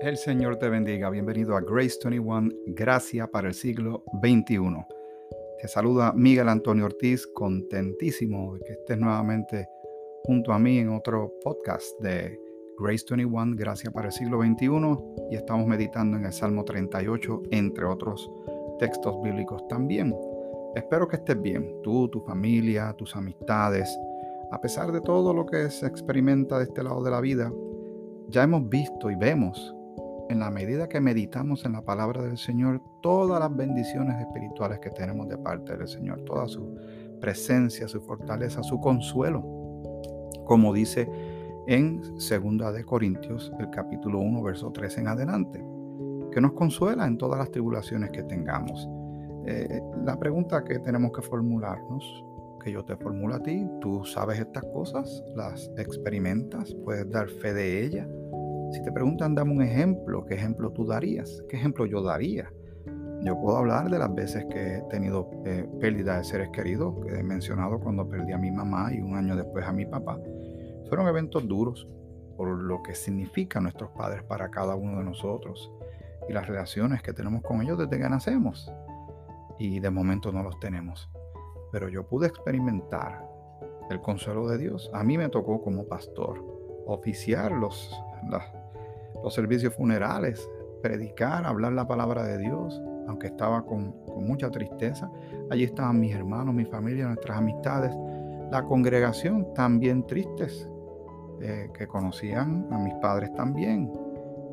El 0.00 0.16
Señor 0.16 0.56
te 0.56 0.70
bendiga. 0.70 1.10
Bienvenido 1.10 1.54
a 1.54 1.60
Grace 1.60 1.98
21, 2.02 2.48
Gracia 2.68 3.30
para 3.30 3.48
el 3.48 3.54
siglo 3.54 4.02
XXI. 4.22 4.86
Te 5.60 5.68
saluda 5.68 6.14
Miguel 6.14 6.48
Antonio 6.48 6.86
Ortiz, 6.86 7.26
contentísimo 7.26 8.54
de 8.54 8.60
que 8.60 8.72
estés 8.72 8.96
nuevamente 8.96 9.68
junto 10.24 10.54
a 10.54 10.58
mí 10.58 10.78
en 10.78 10.88
otro 10.88 11.34
podcast 11.44 12.00
de 12.00 12.40
Grace 12.78 13.04
21, 13.10 13.56
Gracia 13.56 13.90
para 13.90 14.06
el 14.06 14.12
siglo 14.12 14.40
XXI. 14.42 14.68
Y 15.32 15.36
estamos 15.36 15.66
meditando 15.66 16.16
en 16.16 16.24
el 16.24 16.32
Salmo 16.32 16.64
38, 16.64 17.42
entre 17.50 17.84
otros 17.84 18.30
textos 18.78 19.20
bíblicos 19.22 19.68
también. 19.68 20.16
Espero 20.74 21.08
que 21.08 21.16
estés 21.16 21.42
bien, 21.42 21.76
tú, 21.82 22.08
tu 22.08 22.20
familia, 22.22 22.94
tus 22.96 23.14
amistades. 23.16 23.94
A 24.50 24.58
pesar 24.62 24.92
de 24.92 25.02
todo 25.02 25.34
lo 25.34 25.44
que 25.44 25.68
se 25.68 25.86
experimenta 25.86 26.56
de 26.56 26.64
este 26.64 26.82
lado 26.82 27.02
de 27.02 27.10
la 27.10 27.20
vida, 27.20 27.52
ya 28.28 28.44
hemos 28.44 28.66
visto 28.66 29.10
y 29.10 29.14
vemos 29.14 29.74
en 30.30 30.38
la 30.38 30.48
medida 30.48 30.88
que 30.88 31.00
meditamos 31.00 31.64
en 31.64 31.72
la 31.72 31.82
palabra 31.82 32.22
del 32.22 32.38
Señor, 32.38 32.80
todas 33.02 33.40
las 33.40 33.54
bendiciones 33.54 34.20
espirituales 34.20 34.78
que 34.78 34.90
tenemos 34.90 35.28
de 35.28 35.36
parte 35.36 35.76
del 35.76 35.88
Señor, 35.88 36.22
toda 36.24 36.46
su 36.46 36.76
presencia, 37.20 37.88
su 37.88 38.00
fortaleza, 38.00 38.62
su 38.62 38.80
consuelo, 38.80 39.42
como 40.44 40.72
dice 40.72 41.10
en 41.66 42.00
2 42.00 42.74
de 42.74 42.84
Corintios, 42.84 43.52
el 43.58 43.70
capítulo 43.70 44.20
1, 44.20 44.40
verso 44.40 44.70
3 44.70 44.98
en 44.98 45.08
adelante, 45.08 45.64
que 46.30 46.40
nos 46.40 46.52
consuela 46.52 47.06
en 47.08 47.18
todas 47.18 47.40
las 47.40 47.50
tribulaciones 47.50 48.10
que 48.10 48.22
tengamos. 48.22 48.88
Eh, 49.46 49.80
la 50.04 50.16
pregunta 50.16 50.62
que 50.62 50.78
tenemos 50.78 51.10
que 51.10 51.22
formularnos, 51.22 52.24
que 52.62 52.70
yo 52.70 52.84
te 52.84 52.96
formulo 52.96 53.34
a 53.34 53.42
ti, 53.42 53.66
tú 53.80 54.04
sabes 54.04 54.38
estas 54.38 54.64
cosas, 54.72 55.24
las 55.34 55.68
experimentas, 55.76 56.72
puedes 56.84 57.10
dar 57.10 57.28
fe 57.28 57.52
de 57.52 57.84
ellas 57.84 58.06
si 58.70 58.82
te 58.82 58.92
preguntan, 58.92 59.34
dame 59.34 59.52
un 59.52 59.62
ejemplo, 59.62 60.24
¿qué 60.24 60.34
ejemplo 60.34 60.70
tú 60.70 60.86
darías? 60.86 61.42
¿Qué 61.48 61.56
ejemplo 61.56 61.86
yo 61.86 62.02
daría? 62.02 62.52
Yo 63.22 63.38
puedo 63.38 63.58
hablar 63.58 63.90
de 63.90 63.98
las 63.98 64.14
veces 64.14 64.46
que 64.46 64.76
he 64.76 64.82
tenido 64.82 65.30
eh, 65.44 65.68
pérdida 65.80 66.18
de 66.18 66.24
seres 66.24 66.48
queridos, 66.50 66.94
que 67.04 67.18
he 67.18 67.22
mencionado 67.22 67.78
cuando 67.80 68.08
perdí 68.08 68.32
a 68.32 68.38
mi 68.38 68.50
mamá 68.50 68.94
y 68.94 69.00
un 69.00 69.16
año 69.16 69.36
después 69.36 69.66
a 69.66 69.72
mi 69.72 69.84
papá. 69.84 70.18
Fueron 70.88 71.06
eventos 71.06 71.46
duros 71.46 71.86
por 72.36 72.48
lo 72.48 72.82
que 72.82 72.94
significan 72.94 73.64
nuestros 73.64 73.90
padres 73.90 74.22
para 74.22 74.50
cada 74.50 74.74
uno 74.74 74.98
de 74.98 75.04
nosotros 75.04 75.70
y 76.28 76.32
las 76.32 76.46
relaciones 76.46 77.02
que 77.02 77.12
tenemos 77.12 77.42
con 77.42 77.60
ellos 77.60 77.76
desde 77.76 78.02
que 78.02 78.08
nacemos. 78.08 78.72
Y 79.58 79.80
de 79.80 79.90
momento 79.90 80.32
no 80.32 80.42
los 80.42 80.58
tenemos. 80.58 81.10
Pero 81.72 81.88
yo 81.88 82.06
pude 82.06 82.28
experimentar 82.28 83.22
el 83.90 84.00
consuelo 84.00 84.48
de 84.48 84.56
Dios. 84.56 84.90
A 84.94 85.04
mí 85.04 85.18
me 85.18 85.28
tocó 85.28 85.60
como 85.60 85.84
pastor 85.84 86.42
oficiar 86.86 87.52
los, 87.52 87.94
las 88.30 88.44
los 89.22 89.34
servicios 89.34 89.74
funerales, 89.74 90.48
predicar, 90.82 91.44
hablar 91.44 91.72
la 91.72 91.86
palabra 91.86 92.24
de 92.24 92.38
Dios, 92.38 92.80
aunque 93.06 93.28
estaba 93.28 93.64
con, 93.64 93.94
mucha 94.20 94.50
tristeza. 94.50 95.10
Allí 95.50 95.64
estaban 95.64 95.98
mis 95.98 96.14
hermanos, 96.14 96.54
mi 96.54 96.66
familia, 96.66 97.06
nuestras 97.06 97.38
amistades, 97.38 97.92
la 98.50 98.62
congregación 98.64 99.54
también 99.54 100.06
tristes, 100.06 100.68
eh, 101.40 101.70
que 101.72 101.86
conocían 101.86 102.68
a 102.70 102.78
mis 102.78 102.94
padres 102.96 103.32
también. 103.34 103.90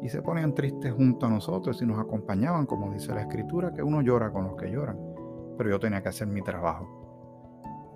Y 0.02 0.10
se 0.10 0.22
ponían 0.22 0.54
tristes 0.54 0.94
junto 0.94 1.26
a 1.26 1.30
nosotros 1.30 1.82
y 1.82 1.86
nos 1.86 2.00
acompañaban, 2.00 2.66
como 2.66 2.94
dice 2.94 3.14
la 3.14 3.22
escritura, 3.22 3.74
que 3.74 3.84
uno 3.84 4.02
llora 4.02 4.32
con 4.32 4.46
los 4.46 4.56
que 4.56 4.72
lloran. 4.72 4.98
Pero 5.58 5.70
yo 5.70 5.80
tenía 5.80 6.02
que 6.02 6.10
hacer 6.10 6.28
mi 6.28 6.42
trabajo. 6.42 6.88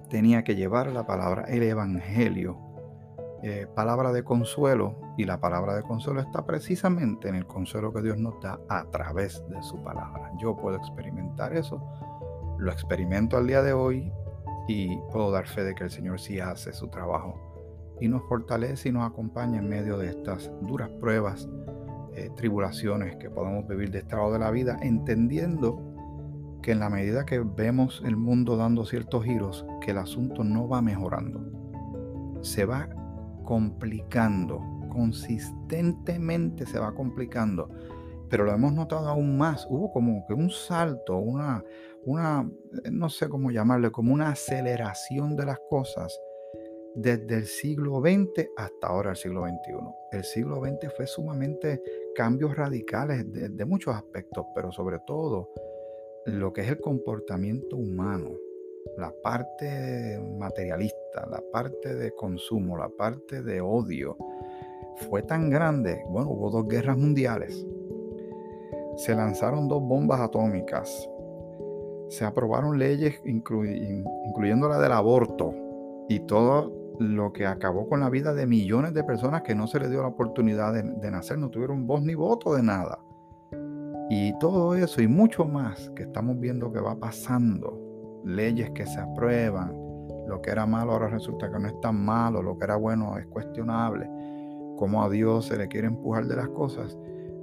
Tenía 0.09 0.44
que 0.44 0.55
llevar 0.55 0.92
la 0.92 1.05
palabra, 1.05 1.44
el 1.44 1.64
Evangelio, 1.64 2.70
eh, 3.44 3.67
palabra 3.75 4.11
de 4.11 4.23
consuelo 4.23 4.95
y 5.17 5.25
la 5.25 5.39
palabra 5.39 5.75
de 5.75 5.81
consuelo 5.81 6.22
está 6.22 6.45
precisamente 6.45 7.28
en 7.28 7.36
el 7.36 7.48
consuelo 7.48 7.92
que 7.92 8.03
Dios 8.03 8.17
nos 8.17 8.39
da 8.39 8.59
a 8.70 8.86
través 8.92 9.43
de 9.49 9.61
su 9.64 9.82
palabra. 9.82 10.32
Yo 10.38 10.55
puedo 10.55 10.77
experimentar 10.77 11.55
eso, 11.55 11.82
lo 12.60 12.71
experimento 12.71 13.38
al 13.38 13.48
día 13.48 13.64
de 13.64 13.73
hoy 13.73 14.14
y 14.67 14.95
puedo 15.11 15.32
dar 15.32 15.48
fe 15.48 15.64
de 15.64 15.73
que 15.73 15.86
el 15.86 15.89
Señor 15.89 16.20
sí 16.20 16.39
hace 16.39 16.71
su 16.71 16.88
trabajo 16.89 17.98
y 17.99 18.08
nos 18.08 18.21
fortalece 18.30 18.89
y 18.89 18.92
nos 18.92 19.10
acompaña 19.10 19.58
en 19.58 19.67
medio 19.67 19.98
de 19.98 20.10
estas 20.10 20.52
duras 20.61 20.89
pruebas, 20.99 21.49
eh, 22.14 22.30
tribulaciones 22.36 23.15
que 23.15 23.32
podemos 23.32 23.67
vivir 23.67 23.89
de 23.89 23.99
este 23.99 24.15
lado 24.15 24.33
de 24.33 24.39
la 24.39 24.52
vida, 24.52 24.77
entendiendo 24.83 25.80
que 26.61 26.73
en 26.73 26.80
la 26.80 26.89
medida 26.89 27.26
que 27.26 27.39
vemos 27.39 28.04
el 28.05 28.17
mundo 28.17 28.55
dando 28.55 28.86
ciertos 28.86 29.26
giros, 29.26 29.65
que 29.82 29.92
el 29.92 29.98
asunto 29.98 30.44
no 30.44 30.67
va 30.67 30.82
mejorando, 30.83 31.42
se 32.42 32.65
va 32.65 32.88
complicando, 33.52 34.62
consistentemente 34.88 36.66
se 36.66 36.80
va 36.80 36.95
complicando. 36.95 37.67
Pero 38.30 38.45
lo 38.45 38.54
hemos 38.54 38.72
notado 38.72 39.10
aún 39.10 39.38
más. 39.38 39.67
Hubo 39.70 39.92
como 39.92 40.26
que 40.26 40.34
un 40.34 40.50
salto, 40.50 41.17
una, 41.17 41.62
una, 42.06 42.50
no 42.89 43.10
sé 43.10 43.28
cómo 43.28 43.52
llamarle, 43.52 43.92
como 43.92 44.14
una 44.14 44.30
aceleración 44.30 45.36
de 45.36 45.48
las 45.48 45.60
cosas 45.70 46.17
desde 46.95 47.39
el 47.39 47.45
siglo 47.45 48.00
XX 48.00 48.48
hasta 48.56 48.88
ahora 48.88 49.10
el 49.10 49.17
siglo 49.17 49.42
XXI. 49.42 49.73
El 50.14 50.23
siglo 50.23 50.62
XX 50.64 50.95
fue 50.95 51.06
sumamente 51.06 51.82
cambios 52.16 52.56
radicales 52.56 53.30
de, 53.33 53.50
de 53.50 53.66
muchos 53.66 53.94
aspectos, 53.94 54.45
pero 54.56 54.72
sobre 54.72 55.00
todo 55.06 55.50
lo 56.26 56.54
que 56.54 56.62
es 56.62 56.70
el 56.70 56.80
comportamiento 56.80 57.76
humano 57.76 58.30
la 58.98 59.14
parte 59.23 60.20
materialista, 60.38 60.98
la 61.30 61.44
parte 61.52 61.95
de 61.95 62.11
consumo, 62.11 62.77
la 62.77 62.89
parte 62.89 63.42
de 63.42 63.61
odio, 63.61 64.17
fue 65.10 65.23
tan 65.23 65.49
grande, 65.49 66.04
bueno, 66.10 66.30
hubo 66.32 66.49
dos 66.49 66.67
guerras 66.67 66.98
mundiales, 66.98 67.66
se 68.95 69.16
lanzaron 69.16 69.67
dos 69.67 69.82
bombas 69.82 70.20
atómicas, 70.20 71.10
se 72.10 72.26
aprobaron 72.26 72.77
leyes 72.77 73.21
incluyendo 73.26 74.67
la 74.67 74.80
del 74.80 74.92
aborto 74.92 75.54
y 76.10 76.20
todo 76.21 76.71
lo 77.00 77.32
que 77.32 77.48
acabó 77.48 77.88
con 77.88 78.02
la 78.02 78.10
vida 78.10 78.33
de 78.33 78.45
millones 78.45 78.94
de 78.94 79.04
personas 79.04 79.42
que 79.42 79.55
no 79.55 79.66
se 79.66 79.80
les 79.80 79.89
dio 79.89 80.02
la 80.02 80.10
oportunidad 80.10 80.73
de, 80.73 80.83
de 80.83 81.11
nacer, 81.11 81.38
no 81.38 81.50
tuvieron 81.50 81.88
voz 81.88 82.04
ni 82.04 82.16
voto 82.16 82.54
de 82.54 82.64
nada. 82.64 83.00
Y 84.10 84.38
todo 84.39 84.76
eso 84.76 85.02
y 85.02 85.08
mucho 85.08 85.45
más 85.45 85.89
que 85.95 86.04
estamos 86.04 86.38
viendo 86.38 86.71
que 86.71 86.82
va 86.82 87.00
pasando 87.00 87.80
leyes 88.26 88.70
que 88.71 88.86
se 88.86 89.00
aprueban, 89.00 89.73
lo 90.31 90.42
que 90.42 90.49
era 90.49 90.65
malo 90.65 90.93
ahora 90.93 91.09
resulta 91.09 91.52
que 91.52 91.59
no 91.59 91.67
es 91.67 91.77
tan 91.81 92.05
malo, 92.05 92.42
lo 92.42 92.58
que 92.58 92.64
era 92.64 92.77
bueno 92.77 93.17
es 93.17 93.27
cuestionable, 93.27 94.09
como 94.77 95.03
a 95.03 95.09
Dios 95.09 95.47
se 95.47 95.58
le 95.58 95.67
quiere 95.67 95.87
empujar 95.87 96.25
de 96.25 96.37
las 96.37 96.47
cosas, 96.47 96.97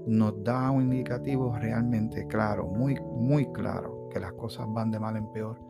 nos 0.06 0.42
da 0.42 0.70
un 0.70 0.84
indicativo 0.84 1.54
realmente 1.54 2.26
claro, 2.26 2.66
muy, 2.66 2.98
muy 2.98 3.52
claro, 3.52 4.08
que 4.10 4.18
las 4.18 4.32
cosas 4.32 4.66
van 4.70 4.90
de 4.90 4.98
mal 4.98 5.18
en 5.18 5.30
peor 5.32 5.60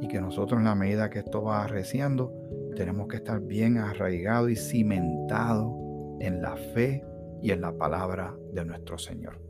y 0.00 0.06
que 0.06 0.20
nosotros 0.20 0.60
en 0.60 0.66
la 0.66 0.76
medida 0.76 1.10
que 1.10 1.18
esto 1.18 1.42
va 1.42 1.64
arreciando, 1.64 2.32
tenemos 2.76 3.08
que 3.08 3.16
estar 3.16 3.40
bien 3.40 3.76
arraigados 3.76 4.52
y 4.52 4.56
cimentados 4.56 5.74
en 6.20 6.40
la 6.40 6.54
fe 6.72 7.04
y 7.42 7.50
en 7.50 7.62
la 7.62 7.72
palabra 7.72 8.32
de 8.54 8.64
nuestro 8.64 8.96
Señor. 8.96 9.40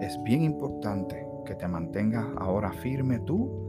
Es 0.00 0.16
bien 0.22 0.44
importante 0.44 1.26
que 1.44 1.56
te 1.56 1.66
mantengas 1.66 2.24
ahora 2.38 2.70
firme 2.70 3.18
tú 3.26 3.65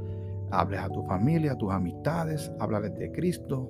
hables 0.52 0.80
a 0.80 0.90
tu 0.90 1.04
familia, 1.04 1.54
a 1.54 1.58
tus 1.58 1.72
amistades, 1.72 2.52
háblales 2.60 2.96
de 2.96 3.12
Cristo, 3.12 3.70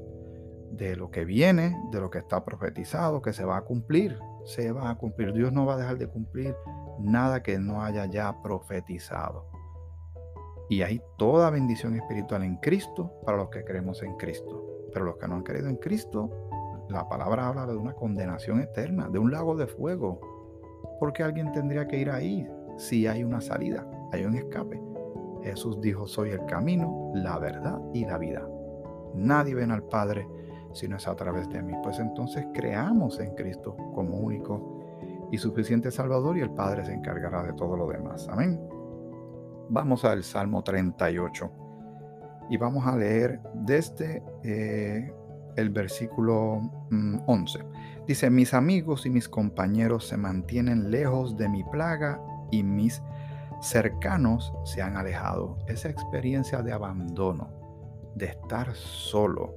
de 0.72 0.96
lo 0.96 1.10
que 1.10 1.26
viene, 1.26 1.76
de 1.92 2.00
lo 2.00 2.10
que 2.10 2.20
está 2.20 2.44
profetizado, 2.44 3.22
que 3.22 3.34
se 3.34 3.46
va 3.46 3.58
a 3.58 3.62
cumplir, 3.62 4.20
se 4.46 4.72
va 4.72 4.90
a 4.90 4.96
cumplir. 4.96 5.34
Dios 5.34 5.52
no 5.52 5.66
va 5.66 5.76
a 5.76 5.78
dejar 5.78 5.98
de 5.98 6.08
cumplir 6.08 6.56
nada 7.00 7.42
que 7.42 7.58
no 7.60 7.84
haya 7.84 8.06
ya 8.06 8.42
profetizado. 8.42 9.46
Y 10.70 10.82
hay 10.82 11.02
toda 11.18 11.50
bendición 11.50 11.96
espiritual 11.96 12.44
en 12.44 12.58
Cristo 12.58 13.14
para 13.26 13.38
los 13.38 13.50
que 13.50 13.64
creemos 13.64 14.04
en 14.04 14.16
Cristo. 14.18 14.64
Pero 14.94 15.06
los 15.06 15.18
que 15.18 15.28
no 15.28 15.36
han 15.36 15.44
creído 15.44 15.70
en 15.70 15.78
Cristo, 15.78 16.30
la 16.90 17.08
palabra 17.08 17.48
habla 17.48 17.66
de 17.66 17.76
una 17.76 17.94
condenación 17.94 18.62
eterna, 18.62 19.08
de 19.10 19.20
un 19.20 19.32
lago 19.32 19.56
de 19.56 19.68
fuego. 19.68 20.20
Porque 21.00 21.24
alguien 21.24 21.52
tendría 21.54 21.88
que 21.88 21.98
ir 21.98 22.10
ahí 22.10 22.48
si 22.78 23.08
hay 23.08 23.24
una 23.24 23.42
salida, 23.42 23.88
hay 24.12 24.26
un 24.26 24.36
escape. 24.36 24.80
Jesús 25.48 25.80
dijo, 25.82 26.08
soy 26.08 26.32
el 26.32 26.46
camino, 26.46 27.12
la 27.16 27.38
verdad 27.40 27.80
y 27.94 28.06
la 28.06 28.18
vida. 28.18 28.48
Nadie 29.14 29.56
ven 29.56 29.72
al 29.72 29.84
Padre 29.84 30.28
si 30.74 30.88
no 30.88 30.98
es 30.98 31.08
a 31.08 31.16
través 31.16 31.50
de 31.50 31.62
mí. 31.62 31.74
Pues 31.84 32.00
entonces 32.00 32.46
creamos 32.54 33.20
en 33.20 33.34
Cristo 33.36 33.76
como 33.94 34.18
único 34.18 35.28
y 35.32 35.38
suficiente 35.38 35.92
Salvador 35.92 36.38
y 36.38 36.42
el 36.42 36.52
Padre 36.52 36.86
se 36.86 36.94
encargará 36.94 37.44
de 37.44 37.54
todo 37.54 37.76
lo 37.76 37.88
demás. 37.88 38.28
Amén. 38.30 38.60
Vamos 39.70 40.06
al 40.06 40.24
Salmo 40.24 40.64
38 40.64 41.52
y 42.50 42.58
vamos 42.58 42.86
a 42.86 42.96
leer 42.96 43.42
desde 43.54 44.24
eh, 44.44 45.12
el 45.56 45.70
versículo 45.70 46.62
11. 47.26 47.64
Mm, 47.64 47.68
Dice, 48.08 48.30
mis 48.30 48.54
amigos 48.54 49.06
y 49.06 49.10
mis 49.10 49.28
compañeros 49.28 50.08
se 50.08 50.16
mantienen 50.16 50.92
lejos 50.92 51.36
de 51.36 51.50
mi 51.50 51.66
plaga 51.66 52.22
y 52.52 52.64
mis 52.64 53.02
cercanos 53.62 54.54
se 54.64 54.82
han 54.82 54.98
alejado. 54.98 55.58
Esa 55.68 55.90
experiencia 55.90 56.62
de 56.62 56.74
abandono, 56.74 57.50
de 58.16 58.28
estar 58.28 58.74
solo, 58.74 59.54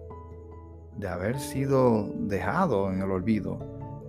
de 0.96 1.08
haber 1.08 1.38
sido 1.38 2.08
dejado 2.18 2.92
en 2.92 3.02
el 3.02 3.10
olvido, 3.10 3.58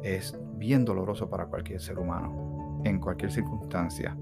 es 0.04 0.38
bien 0.56 0.86
doloroso 0.86 1.30
para 1.30 1.46
cualquier 1.46 1.82
ser 1.82 2.00
humano, 2.00 2.82
en 2.84 3.00
cualquier 3.00 3.32
circunstancia. 3.32 4.18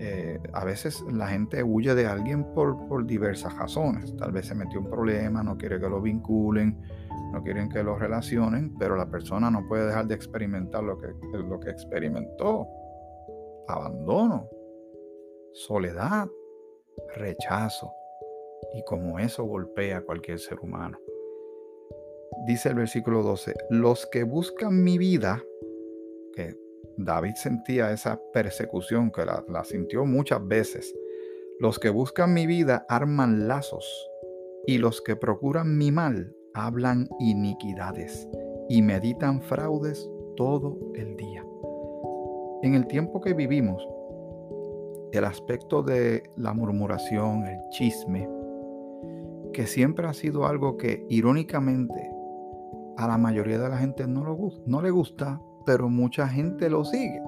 Eh, 0.00 0.38
a 0.52 0.64
veces 0.64 1.04
la 1.10 1.26
gente 1.26 1.62
huye 1.62 1.94
de 1.94 2.06
alguien 2.06 2.44
por, 2.54 2.86
por, 2.86 3.04
diversas 3.04 3.56
razones. 3.56 4.16
Tal 4.16 4.30
vez 4.30 4.46
se 4.46 4.54
metió 4.54 4.78
un 4.78 4.88
problema, 4.88 5.42
no 5.42 5.58
quiere 5.58 5.80
que 5.80 5.88
lo 5.88 6.00
vinculen, 6.00 6.78
no 7.32 7.42
quieren 7.42 7.68
que 7.68 7.82
lo 7.82 7.98
relacionen, 7.98 8.74
pero 8.78 8.96
la 8.96 9.10
persona 9.10 9.50
no 9.50 9.66
puede 9.66 9.86
dejar 9.86 10.06
de 10.06 10.14
experimentar 10.14 10.84
lo 10.84 10.98
que, 10.98 11.08
lo 11.32 11.58
que 11.58 11.70
experimentó. 11.70 12.68
Abandono, 13.66 14.48
soledad, 15.52 16.28
rechazo. 17.16 17.92
Y 18.74 18.84
como 18.84 19.18
eso 19.18 19.44
golpea 19.44 19.98
a 19.98 20.02
cualquier 20.02 20.38
ser 20.38 20.60
humano. 20.60 20.98
Dice 22.46 22.68
el 22.68 22.76
versículo 22.76 23.22
12, 23.22 23.54
los 23.70 24.06
que 24.06 24.22
buscan 24.22 24.82
mi 24.82 24.98
vida, 24.98 25.42
que 26.34 26.54
David 26.96 27.34
sentía 27.34 27.90
esa 27.92 28.20
persecución, 28.32 29.10
que 29.10 29.24
la, 29.24 29.44
la 29.48 29.64
sintió 29.64 30.04
muchas 30.04 30.46
veces, 30.46 30.94
los 31.60 31.78
que 31.78 31.90
buscan 31.90 32.34
mi 32.34 32.46
vida 32.46 32.86
arman 32.88 33.48
lazos 33.48 34.08
y 34.66 34.78
los 34.78 35.00
que 35.00 35.16
procuran 35.16 35.76
mi 35.76 35.90
mal 35.90 36.34
hablan 36.54 37.08
iniquidades 37.18 38.28
y 38.68 38.82
meditan 38.82 39.40
fraudes 39.42 40.08
todo 40.36 40.78
el 40.94 41.16
día. 41.16 41.44
En 42.62 42.74
el 42.74 42.86
tiempo 42.86 43.20
que 43.20 43.34
vivimos, 43.34 43.86
el 45.12 45.24
aspecto 45.24 45.82
de 45.82 46.30
la 46.36 46.52
murmuración, 46.52 47.46
el 47.46 47.60
chisme, 47.70 48.28
que 49.52 49.66
siempre 49.66 50.06
ha 50.06 50.12
sido 50.12 50.46
algo 50.46 50.76
que 50.76 51.06
irónicamente 51.08 52.10
a 52.96 53.08
la 53.08 53.18
mayoría 53.18 53.58
de 53.58 53.68
la 53.68 53.78
gente 53.78 54.06
no, 54.06 54.24
lo, 54.24 54.36
no 54.66 54.82
le 54.82 54.90
gusta, 54.90 55.40
pero 55.64 55.88
mucha 55.88 56.28
gente 56.28 56.68
lo 56.68 56.84
sigue. 56.84 57.22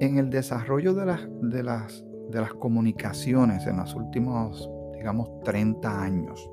En 0.00 0.18
el 0.18 0.30
desarrollo 0.30 0.94
de 0.94 1.06
las, 1.06 1.28
de 1.42 1.62
las, 1.62 2.04
de 2.30 2.40
las 2.40 2.52
comunicaciones 2.54 3.66
en 3.66 3.78
los 3.78 3.94
últimos, 3.94 4.70
digamos, 4.94 5.30
30 5.44 6.02
años, 6.02 6.50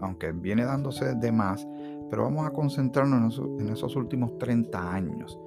aunque 0.00 0.32
viene 0.32 0.64
dándose 0.64 1.14
de 1.14 1.32
más, 1.32 1.66
pero 2.10 2.24
vamos 2.24 2.46
a 2.46 2.52
concentrarnos 2.52 3.40
en 3.58 3.68
esos, 3.70 3.96
últimos 3.96 4.38
30 4.38 4.94
años 4.94 5.38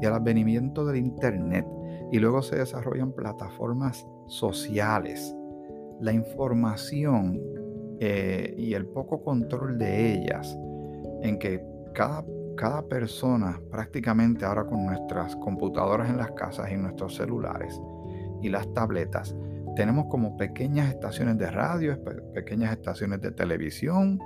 y 0.00 0.06
al 0.06 0.14
advenimiento 0.14 0.84
del 0.84 0.96
Internet. 0.96 1.66
Y 2.12 2.18
luego 2.18 2.42
se 2.42 2.56
desarrollan 2.56 3.12
plataformas 3.12 4.06
sociales. 4.26 5.34
La 6.00 6.12
información 6.12 7.40
eh, 8.00 8.54
y 8.56 8.74
el 8.74 8.86
poco 8.86 9.22
control 9.22 9.78
de 9.78 10.14
ellas, 10.14 10.56
en 11.22 11.38
que 11.38 11.62
cada, 11.94 12.24
cada 12.56 12.82
persona 12.82 13.60
prácticamente 13.70 14.44
ahora 14.44 14.66
con 14.66 14.86
nuestras 14.86 15.36
computadoras 15.36 16.08
en 16.08 16.16
las 16.16 16.30
casas 16.32 16.72
y 16.72 16.76
nuestros 16.76 17.16
celulares 17.16 17.78
y 18.40 18.48
las 18.48 18.72
tabletas, 18.72 19.36
tenemos 19.76 20.06
como 20.06 20.36
pequeñas 20.36 20.88
estaciones 20.88 21.38
de 21.38 21.50
radio, 21.50 21.98
pequeñas 22.34 22.72
estaciones 22.72 23.20
de 23.20 23.30
televisión, 23.30 24.18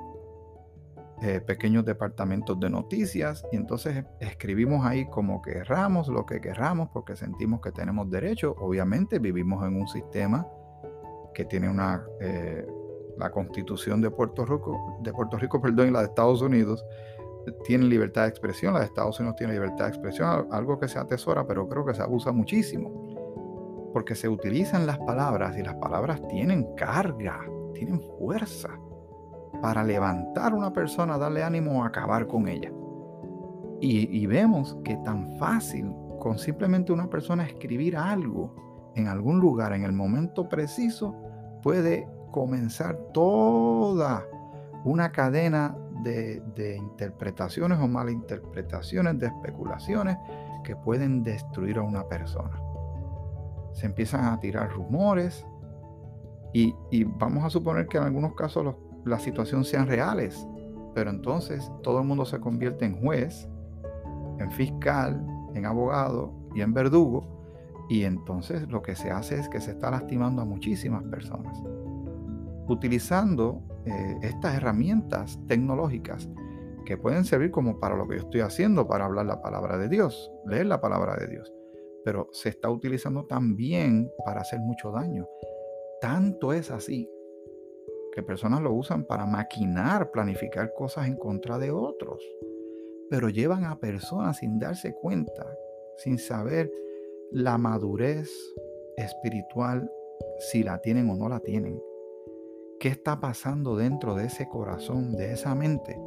eh, 1.25 1.41
pequeños 1.41 1.85
departamentos 1.85 2.59
de 2.61 2.69
noticias 2.69 3.45
y 3.51 3.57
entonces 3.57 4.05
escribimos 4.21 4.85
ahí 4.85 5.07
como 5.09 5.41
querramos, 5.41 6.09
lo 6.09 6.27
que 6.27 6.41
querramos, 6.41 6.91
porque 6.93 7.17
sentimos 7.17 7.61
que 7.61 7.73
tenemos 7.73 8.11
derecho. 8.11 8.55
Obviamente 8.59 9.19
vivimos 9.19 9.65
en 9.67 9.77
un 9.77 9.89
sistema 9.89 10.47
que 11.33 11.45
tiene 11.45 11.69
una, 11.69 12.05
eh, 12.21 12.67
la 13.17 13.31
constitución 13.31 14.01
de 14.03 14.11
Puerto 14.11 14.45
Rico, 14.45 14.99
de 15.03 15.13
Puerto 15.13 15.39
Rico, 15.39 15.61
perdón, 15.63 15.89
y 15.89 15.91
la 15.93 16.01
de 16.01 16.07
Estados 16.07 16.43
Unidos, 16.43 16.85
tienen 17.65 17.89
libertad 17.89 18.23
de 18.23 18.29
expresión, 18.29 18.75
la 18.75 18.81
de 18.81 18.87
Estados 18.87 19.19
Unidos 19.21 19.37
tiene 19.37 19.55
libertad 19.55 19.85
de 19.85 19.91
expresión, 19.91 20.47
algo 20.51 20.79
que 20.79 20.89
se 20.89 20.99
atesora, 20.99 21.47
pero 21.47 21.69
creo 21.69 21.85
que 21.85 21.95
se 21.95 22.03
abusa 22.03 22.33
muchísimo 22.33 23.15
porque 23.95 24.15
se 24.15 24.29
utilizan 24.29 24.87
las 24.87 24.99
palabras 24.99 25.57
y 25.57 25.63
las 25.63 25.77
palabras 25.77 26.21
tienen 26.29 26.75
carga, 26.75 27.41
tienen 27.75 28.01
fuerza 28.19 28.77
para 29.61 29.85
levantar 29.85 30.53
a 30.53 30.57
una 30.57 30.73
persona, 30.73 31.19
darle 31.19 31.43
ánimo 31.43 31.81
o 31.81 31.85
acabar 31.85 32.27
con 32.27 32.49
ella. 32.49 32.71
Y, 33.81 34.27
vemos 34.27 34.79
que 34.83 34.97
tan 34.99 35.37
fácil 35.37 35.93
con 36.19 36.39
simplemente 36.39 36.91
una 36.91 37.11
persona 37.11 37.45
escribir 37.45 37.99
algo 37.99 38.55
en 38.95 39.09
algún 39.09 39.41
lugar 39.41 39.75
en 39.75 39.85
el 39.85 39.93
momento 39.93 40.49
preciso 40.49 41.15
puede 41.63 42.09
comenzar 42.31 42.97
toda 43.13 44.25
una 44.85 45.13
cadena 45.13 45.77
de, 46.03 46.43
interpretaciones 46.79 47.79
o 47.79 47.87
malinterpretaciones, 47.89 49.19
de 49.19 49.27
especulaciones 49.27 50.17
que 50.63 50.77
pueden 50.77 51.23
destruir 51.23 51.77
a 51.77 51.83
una 51.83 52.09
persona 52.09 52.59
se 53.75 53.87
empiezan 53.87 54.25
a 54.25 54.41
tirar 54.41 54.71
rumores 54.71 55.47
y, 56.53 56.73
vamos 57.19 57.45
a 57.45 57.51
suponer 57.51 57.89
que 57.89 57.99
en 57.99 58.05
algunos 58.05 58.35
casos 58.35 58.65
las 58.65 58.77
la 59.05 59.19
situación 59.19 59.65
sean 59.65 59.87
reales, 59.87 60.47
pero 60.95 61.11
entonces 61.11 61.71
todo 61.83 62.01
el 62.01 62.07
mundo 62.07 62.25
se 62.25 62.41
convierte 62.41 62.85
en 62.85 63.01
juez, 63.01 63.49
en 64.39 64.51
fiscal, 64.53 65.25
en 65.55 65.67
abogado 65.67 66.33
y 66.55 66.61
en 66.61 66.73
verdugo 66.73 67.31
y 67.89 68.05
entonces 68.05 68.69
lo 68.69 68.83
que 68.83 68.95
se 68.95 69.11
hace 69.11 69.39
es 69.39 69.49
que 69.49 69.61
se 69.61 69.73
está 69.73 69.91
lastimando 69.91 70.43
a 70.43 70.45
muchísimas 70.45 71.05
personas. 71.05 71.63
Utilizando 72.67 73.63
eh, 73.85 74.17
estas 74.23 74.55
herramientas 74.57 75.39
tecnológicas 75.47 76.29
que 76.87 76.97
pueden 76.97 77.25
servir 77.25 77.51
como 77.51 77.79
para 77.79 77.97
lo 77.97 78.09
que 78.09 78.17
yo 78.17 78.23
estoy 78.23 78.41
haciendo, 78.41 78.87
para 78.87 79.05
hablar 79.05 79.27
la 79.27 79.43
palabra 79.43 79.77
de 79.77 79.89
Dios, 79.89 80.31
leer 80.47 80.67
la 80.67 80.81
palabra 80.81 81.17
de 81.17 81.29
Dios 81.29 81.53
pero 82.05 82.29
se 82.33 82.51
está 82.51 82.71
utilizando 82.71 83.25
también 83.25 84.11
para 84.25 84.43
hacer 84.43 84.61
mucho 84.61 84.93
daño. 84.93 85.27
Tanto 86.01 86.53
es 86.53 86.71
así 86.71 87.09
que 88.15 88.23
personas 88.23 88.63
lo 88.63 88.73
usan 88.73 89.05
para 89.05 89.27
maquinar, 89.27 90.13
planificar 90.13 90.73
cosas 90.73 91.09
en 91.09 91.17
contra 91.17 91.59
de 91.59 91.73
otros, 91.73 92.23
pero 93.11 93.29
llevan 93.29 93.65
a 93.65 93.81
personas 93.81 94.37
sin 94.37 94.61
darse 94.61 94.95
cuenta, 94.95 95.45
sin 95.97 96.19
saber 96.19 96.71
la 97.33 97.59
madurez 97.59 98.31
espiritual, 98.97 99.91
si 100.39 100.63
la 100.63 100.79
tienen 100.79 101.11
o 101.11 101.17
no 101.17 101.29
la 101.29 101.41
tienen. 101.41 101.83
¿Qué 102.79 102.89
está 102.89 103.19
pasando 103.19 103.77
dentro 103.77 104.15
de 104.15 104.27
ese 104.27 104.49
corazón, 104.49 105.17
de 105.17 105.33
esa 105.33 105.57
mente? 105.57 106.01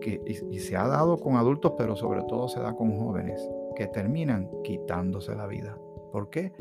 Que, 0.00 0.18
y 0.24 0.58
se 0.60 0.76
ha 0.76 0.88
dado 0.88 1.18
con 1.18 1.36
adultos, 1.36 1.74
pero 1.76 1.96
sobre 1.96 2.22
todo 2.22 2.48
se 2.48 2.60
da 2.60 2.74
con 2.74 2.98
jóvenes 2.98 3.46
que 3.74 3.86
terminan 3.88 4.48
quitándose 4.64 5.34
la 5.34 5.46
vida. 5.46 5.78
¿Por 6.12 6.30
qué? 6.30 6.52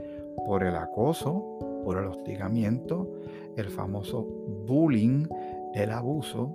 Por 0.46 0.64
el 0.64 0.76
acoso, 0.76 1.60
por 1.86 2.00
el 2.00 2.08
hostigamiento, 2.08 3.08
el 3.56 3.70
famoso 3.70 4.24
bullying, 4.66 5.28
el 5.76 5.92
abuso 5.92 6.52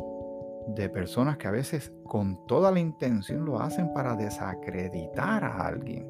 de 0.75 0.89
personas 0.89 1.39
que 1.39 1.47
a 1.47 1.53
veces 1.53 1.93
con 2.05 2.45
toda 2.47 2.73
la 2.73 2.81
intención 2.81 3.45
lo 3.45 3.61
hacen 3.61 3.95
para 3.95 4.17
desacreditar 4.17 5.45
a 5.45 5.67
alguien, 5.67 6.07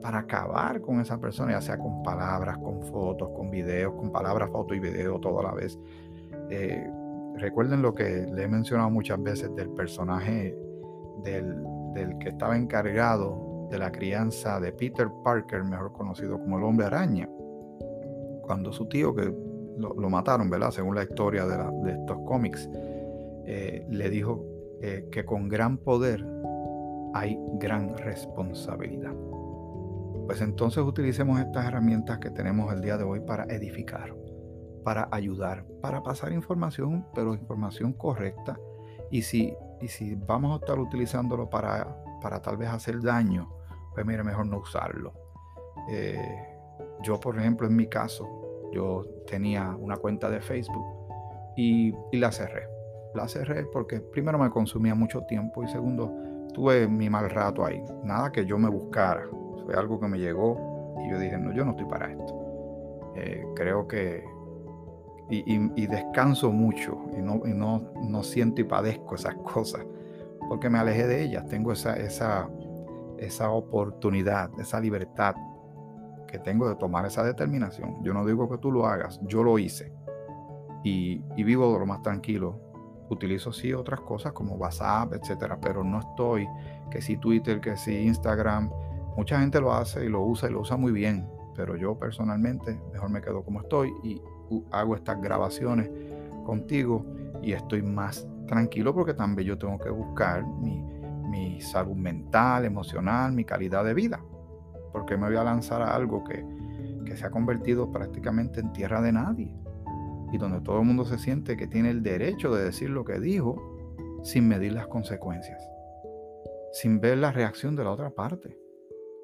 para 0.00 0.20
acabar 0.20 0.80
con 0.80 1.00
esa 1.00 1.18
persona, 1.18 1.52
ya 1.52 1.60
sea 1.60 1.76
con 1.76 2.04
palabras, 2.04 2.56
con 2.58 2.82
fotos, 2.82 3.30
con 3.30 3.50
videos, 3.50 3.94
con 3.94 4.12
palabras, 4.12 4.48
foto 4.50 4.74
y 4.74 4.78
video, 4.78 5.18
todo 5.18 5.40
a 5.40 5.42
la 5.42 5.52
vez. 5.52 5.76
Eh, 6.48 6.88
recuerden 7.34 7.82
lo 7.82 7.94
que 7.94 8.28
le 8.32 8.44
he 8.44 8.48
mencionado 8.48 8.90
muchas 8.90 9.20
veces 9.20 9.54
del 9.56 9.70
personaje 9.70 10.56
del 11.24 11.64
que 12.20 12.28
estaba 12.28 12.56
encargado 12.56 13.66
de 13.70 13.78
la 13.78 13.90
crianza 13.90 14.60
de 14.60 14.72
Peter 14.72 15.08
Parker, 15.24 15.64
mejor 15.64 15.92
conocido 15.92 16.38
como 16.38 16.58
el 16.58 16.64
hombre 16.64 16.86
araña, 16.86 17.28
cuando 18.46 18.72
su 18.72 18.86
tío, 18.86 19.14
que 19.14 19.32
lo, 19.78 20.10
mataron, 20.10 20.48
¿verdad? 20.48 20.70
Según 20.70 20.94
la 20.94 21.02
historia 21.02 21.44
de, 21.46 21.92
estos 21.92 22.18
cómics, 22.26 22.68
eh, 23.44 23.86
le 23.90 24.10
dijo 24.10 24.44
eh, 24.80 25.08
que 25.10 25.24
con 25.24 25.48
gran 25.48 25.78
poder 25.78 26.24
hay 27.14 27.38
gran 27.54 27.96
responsabilidad. 27.96 29.14
Pues 30.26 30.40
entonces 30.40 30.82
utilicemos 30.82 31.38
estas 31.38 31.66
herramientas 31.66 32.18
que 32.18 32.30
tenemos 32.30 32.72
el 32.72 32.80
día 32.80 32.96
de 32.96 33.04
hoy 33.04 33.20
para 33.20 33.44
edificar, 33.44 34.14
para 34.84 35.08
ayudar, 35.12 35.64
para 35.80 36.02
pasar 36.02 36.32
información, 36.32 37.06
pero 37.14 37.34
información 37.34 37.92
correcta. 37.92 38.58
Y 39.10 39.22
si, 39.22 39.54
y 39.80 39.88
si 39.88 40.14
vamos 40.14 40.52
a 40.52 40.64
estar 40.64 40.78
utilizándolo 40.78 41.48
para, 41.48 41.96
para 42.20 42.42
tal 42.42 42.56
vez 42.56 42.68
hacer 42.70 43.00
daño, 43.00 43.48
pues 43.94 44.04
mira, 44.04 44.24
mejor 44.24 44.46
no 44.46 44.58
usarlo. 44.58 45.12
Eh, 45.88 46.55
yo, 47.02 47.18
por 47.20 47.38
ejemplo, 47.38 47.66
en 47.66 47.76
mi 47.76 47.86
caso, 47.86 48.28
yo 48.72 49.04
tenía 49.26 49.76
una 49.78 49.96
cuenta 49.96 50.30
de 50.30 50.40
Facebook 50.40 50.84
y, 51.56 51.94
la 52.12 52.32
cerré. 52.32 52.68
La 53.14 53.28
cerré 53.28 53.64
porque 53.72 54.00
primero 54.00 54.38
me 54.38 54.50
consumía 54.50 54.94
mucho 54.94 55.22
tiempo 55.22 55.62
y 55.62 55.68
segundo, 55.68 56.12
tuve 56.52 56.86
mi 56.86 57.08
mal 57.08 57.30
rato 57.30 57.64
ahí. 57.64 57.82
Nada 58.02 58.30
que 58.30 58.44
yo 58.44 58.58
me 58.58 58.68
buscara. 58.68 59.26
Fue 59.64 59.74
algo 59.74 59.98
que 59.98 60.08
me 60.08 60.18
llegó 60.18 60.94
y 61.04 61.10
yo 61.10 61.18
dije, 61.18 61.38
no, 61.38 61.52
yo 61.52 61.64
no 61.64 61.72
estoy 61.72 61.86
para 61.86 62.10
esto. 62.10 63.12
Eh, 63.16 63.44
creo 63.54 63.86
que... 63.88 64.24
Y, 65.28 65.86
descanso 65.88 66.52
mucho 66.52 66.96
y, 67.18 67.20
no, 67.20 67.40
no, 67.44 67.92
no 68.00 68.22
siento 68.22 68.60
y 68.60 68.64
padezco 68.64 69.16
esas 69.16 69.34
cosas 69.34 69.84
porque 70.48 70.70
me 70.70 70.78
alejé 70.78 71.08
de 71.08 71.24
ellas. 71.24 71.46
Tengo 71.48 71.72
esa, 71.72 71.96
esa 71.96 72.48
esa 73.18 73.50
oportunidad, 73.50 74.50
esa 74.58 74.80
libertad 74.80 75.34
que 76.26 76.38
tengo 76.38 76.68
de 76.68 76.76
tomar 76.76 77.06
esa 77.06 77.22
determinación. 77.22 78.02
Yo 78.02 78.12
no 78.12 78.24
digo 78.24 78.48
que 78.48 78.58
tú 78.58 78.72
lo 78.72 78.86
hagas, 78.86 79.20
yo 79.24 79.42
lo 79.42 79.58
hice 79.58 79.92
y, 80.82 81.18
vivo 81.42 81.72
de 81.72 81.78
lo 81.80 81.86
más 81.86 82.02
tranquilo. 82.02 82.60
Utilizo 83.08 83.52
sí 83.52 83.72
otras 83.72 84.00
cosas 84.00 84.32
como 84.32 84.54
WhatsApp, 84.54 85.12
etcétera, 85.14 85.58
pero 85.60 85.84
no 85.84 86.00
estoy 86.00 86.48
que 86.90 87.00
si 87.00 87.16
Twitter, 87.16 87.60
que 87.60 87.76
si 87.76 87.94
Instagram. 87.94 88.70
Mucha 89.16 89.40
gente 89.40 89.60
lo 89.60 89.72
hace 89.72 90.04
y 90.04 90.08
lo 90.08 90.22
usa 90.22 90.48
y 90.48 90.52
lo 90.52 90.60
usa 90.60 90.76
muy 90.76 90.92
bien, 90.92 91.26
pero 91.54 91.76
yo 91.76 91.98
personalmente 91.98 92.78
mejor 92.92 93.10
me 93.10 93.20
quedo 93.20 93.42
como 93.42 93.60
estoy 93.60 93.92
y 94.02 94.20
hago 94.70 94.94
estas 94.94 95.20
grabaciones 95.20 95.90
contigo 96.44 97.04
y 97.42 97.52
estoy 97.52 97.82
más 97.82 98.28
tranquilo 98.46 98.94
porque 98.94 99.14
también 99.14 99.48
yo 99.48 99.58
tengo 99.58 99.78
que 99.78 99.88
buscar 99.88 100.46
mi, 100.46 100.82
mi 101.30 101.60
salud 101.60 101.96
mental, 101.96 102.64
emocional, 102.64 103.32
mi 103.32 103.44
calidad 103.44 103.84
de 103.84 103.94
vida. 103.94 104.20
Porque 104.96 105.18
me 105.18 105.26
voy 105.26 105.36
a 105.36 105.44
lanzar 105.44 105.82
a 105.82 105.94
algo 105.94 106.24
que, 106.24 106.42
que 107.04 107.16
se 107.18 107.26
ha 107.26 107.30
convertido 107.30 107.92
prácticamente 107.92 108.60
en 108.60 108.72
tierra 108.72 109.02
de 109.02 109.12
nadie 109.12 109.54
y 110.32 110.38
donde 110.38 110.62
todo 110.62 110.78
el 110.80 110.86
mundo 110.86 111.04
se 111.04 111.18
siente 111.18 111.54
que 111.54 111.66
tiene 111.66 111.90
el 111.90 112.02
derecho 112.02 112.54
de 112.54 112.64
decir 112.64 112.88
lo 112.88 113.04
que 113.04 113.20
dijo 113.20 113.60
sin 114.24 114.48
medir 114.48 114.72
las 114.72 114.86
consecuencias, 114.86 115.62
sin 116.72 116.98
ver 116.98 117.18
la 117.18 117.30
reacción 117.30 117.76
de 117.76 117.84
la 117.84 117.90
otra 117.90 118.08
parte. 118.08 118.58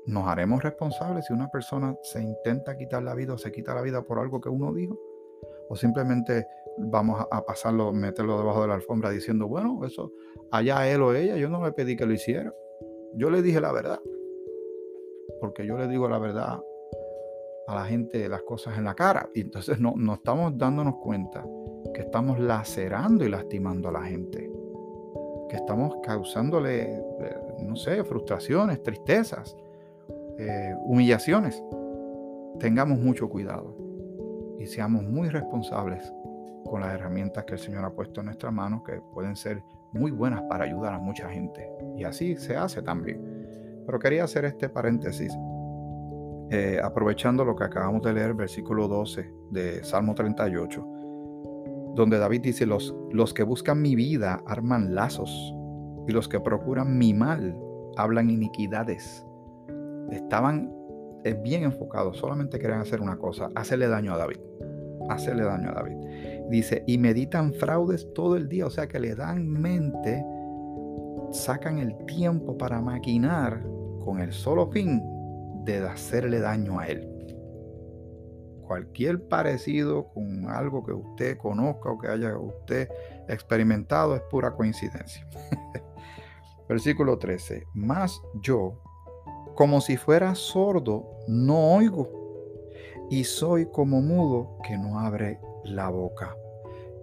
¿Nos 0.04 0.28
haremos 0.28 0.62
responsables 0.62 1.24
si 1.24 1.32
una 1.32 1.48
persona 1.48 1.96
se 2.02 2.22
intenta 2.22 2.76
quitar 2.76 3.02
la 3.02 3.14
vida 3.14 3.32
o 3.32 3.38
se 3.38 3.50
quita 3.50 3.74
la 3.74 3.80
vida 3.80 4.02
por 4.02 4.18
algo 4.18 4.42
que 4.42 4.50
uno 4.50 4.74
dijo? 4.74 5.00
¿O 5.70 5.74
simplemente 5.74 6.46
vamos 6.76 7.24
a 7.30 7.46
pasarlo, 7.46 7.94
meterlo 7.94 8.36
debajo 8.36 8.60
de 8.60 8.68
la 8.68 8.74
alfombra 8.74 9.08
diciendo, 9.08 9.48
bueno, 9.48 9.80
eso 9.86 10.12
allá 10.50 10.86
él 10.86 11.00
o 11.00 11.14
ella, 11.14 11.36
yo 11.36 11.48
no 11.48 11.64
le 11.64 11.72
pedí 11.72 11.96
que 11.96 12.04
lo 12.04 12.12
hiciera. 12.12 12.52
Yo 13.14 13.30
le 13.30 13.40
dije 13.40 13.58
la 13.58 13.72
verdad. 13.72 14.00
Porque 15.42 15.66
yo 15.66 15.76
le 15.76 15.88
digo 15.88 16.08
la 16.08 16.20
verdad 16.20 16.62
a 17.66 17.75
la 17.75 17.84
gente 17.84 18.28
las 18.28 18.42
cosas 18.42 18.78
en 18.78 18.84
la 18.84 18.94
cara. 18.94 19.28
Y 19.34 19.40
entonces 19.40 19.80
no, 19.80 19.94
no 19.96 20.14
estamos 20.14 20.56
dándonos 20.56 20.99
cuenta 20.99 21.44
que 21.92 22.02
estamos 22.02 22.38
lacerando 22.38 23.25
y 23.25 23.28
lastimando 23.28 23.88
a 23.88 23.92
la 23.92 24.02
gente. 24.02 24.49
Que 25.49 25.56
estamos 25.56 25.96
causándole, 26.04 26.94
eh, 26.94 27.37
no 27.61 27.75
sé, 27.75 28.04
frustraciones, 28.04 28.84
tristezas, 28.84 29.56
eh, 30.38 30.76
humillaciones. 30.84 31.61
Tengamos 32.61 33.00
mucho 33.00 33.28
cuidado 33.28 33.76
y 34.61 34.66
seamos 34.66 35.02
muy 35.02 35.28
responsables 35.28 36.12
con 36.66 36.82
las 36.82 36.94
herramientas 36.94 37.44
que 37.46 37.54
el 37.54 37.58
Señor 37.58 37.84
ha 37.84 37.90
puesto 37.90 38.20
en 38.20 38.26
nuestras 38.26 38.52
manos, 38.52 38.84
que 38.84 39.00
pueden 39.12 39.34
ser 39.34 39.61
muy 39.92 40.12
buenas 40.12 40.42
para 40.42 40.66
ayudar 40.66 40.94
a 40.94 40.99
mucha 41.00 41.28
gente. 41.28 41.68
Y 41.96 42.04
así 42.04 42.37
se 42.37 42.56
hace 42.56 42.80
también. 42.80 43.31
Pero 43.86 43.98
quería 43.98 44.24
hacer 44.24 44.44
este 44.44 44.68
paréntesis, 44.68 45.32
eh, 46.50 46.80
aprovechando 46.82 47.44
lo 47.44 47.56
que 47.56 47.64
acabamos 47.64 48.02
de 48.02 48.12
leer, 48.12 48.34
versículo 48.34 48.88
12 48.88 49.32
de 49.50 49.84
Salmo 49.84 50.14
38, 50.14 50.86
donde 51.94 52.18
David 52.18 52.42
dice, 52.42 52.66
los, 52.66 52.94
los 53.10 53.34
que 53.34 53.42
buscan 53.42 53.80
mi 53.80 53.94
vida 53.94 54.42
arman 54.46 54.94
lazos, 54.94 55.54
y 56.06 56.12
los 56.12 56.28
que 56.28 56.40
procuran 56.40 56.98
mi 56.98 57.14
mal 57.14 57.56
hablan 57.96 58.30
iniquidades. 58.30 59.24
Estaban 60.10 60.72
eh, 61.24 61.34
bien 61.34 61.62
enfocados, 61.62 62.18
solamente 62.18 62.58
querían 62.58 62.80
hacer 62.80 63.00
una 63.00 63.16
cosa, 63.16 63.48
hacerle 63.54 63.88
daño 63.88 64.14
a 64.14 64.18
David 64.18 64.40
hacerle 65.08 65.44
daño 65.44 65.70
a 65.70 65.74
David. 65.74 65.96
Dice, 66.48 66.84
y 66.86 66.98
meditan 66.98 67.52
fraudes 67.54 68.12
todo 68.14 68.36
el 68.36 68.48
día, 68.48 68.66
o 68.66 68.70
sea 68.70 68.86
que 68.86 69.00
le 69.00 69.14
dan 69.14 69.48
mente, 69.48 70.24
sacan 71.30 71.78
el 71.78 71.96
tiempo 72.06 72.56
para 72.56 72.80
maquinar 72.80 73.64
con 74.04 74.21
el 74.21 74.32
solo 74.32 74.71
fin 74.71 75.02
de 75.64 75.78
hacerle 75.78 76.40
daño 76.40 76.78
a 76.78 76.88
él. 76.88 77.09
Cualquier 78.62 79.28
parecido 79.28 80.09
con 80.12 80.49
algo 80.49 80.85
que 80.85 80.92
usted 80.92 81.37
conozca 81.37 81.90
o 81.90 81.99
que 81.99 82.09
haya 82.09 82.37
usted 82.37 82.88
experimentado 83.28 84.16
es 84.16 84.23
pura 84.23 84.52
coincidencia. 84.54 85.26
Versículo 86.68 87.18
13. 87.18 87.66
Más 87.75 88.21
yo, 88.42 88.80
como 89.54 89.80
si 89.80 89.97
fuera 89.97 90.35
sordo, 90.35 91.18
no 91.28 91.75
oigo 91.75 92.23
y 93.11 93.25
soy 93.25 93.66
como 93.66 94.00
mudo 94.00 94.56
que 94.66 94.78
no 94.78 94.99
abre 94.99 95.38
la 95.64 95.90
boca. 95.90 96.35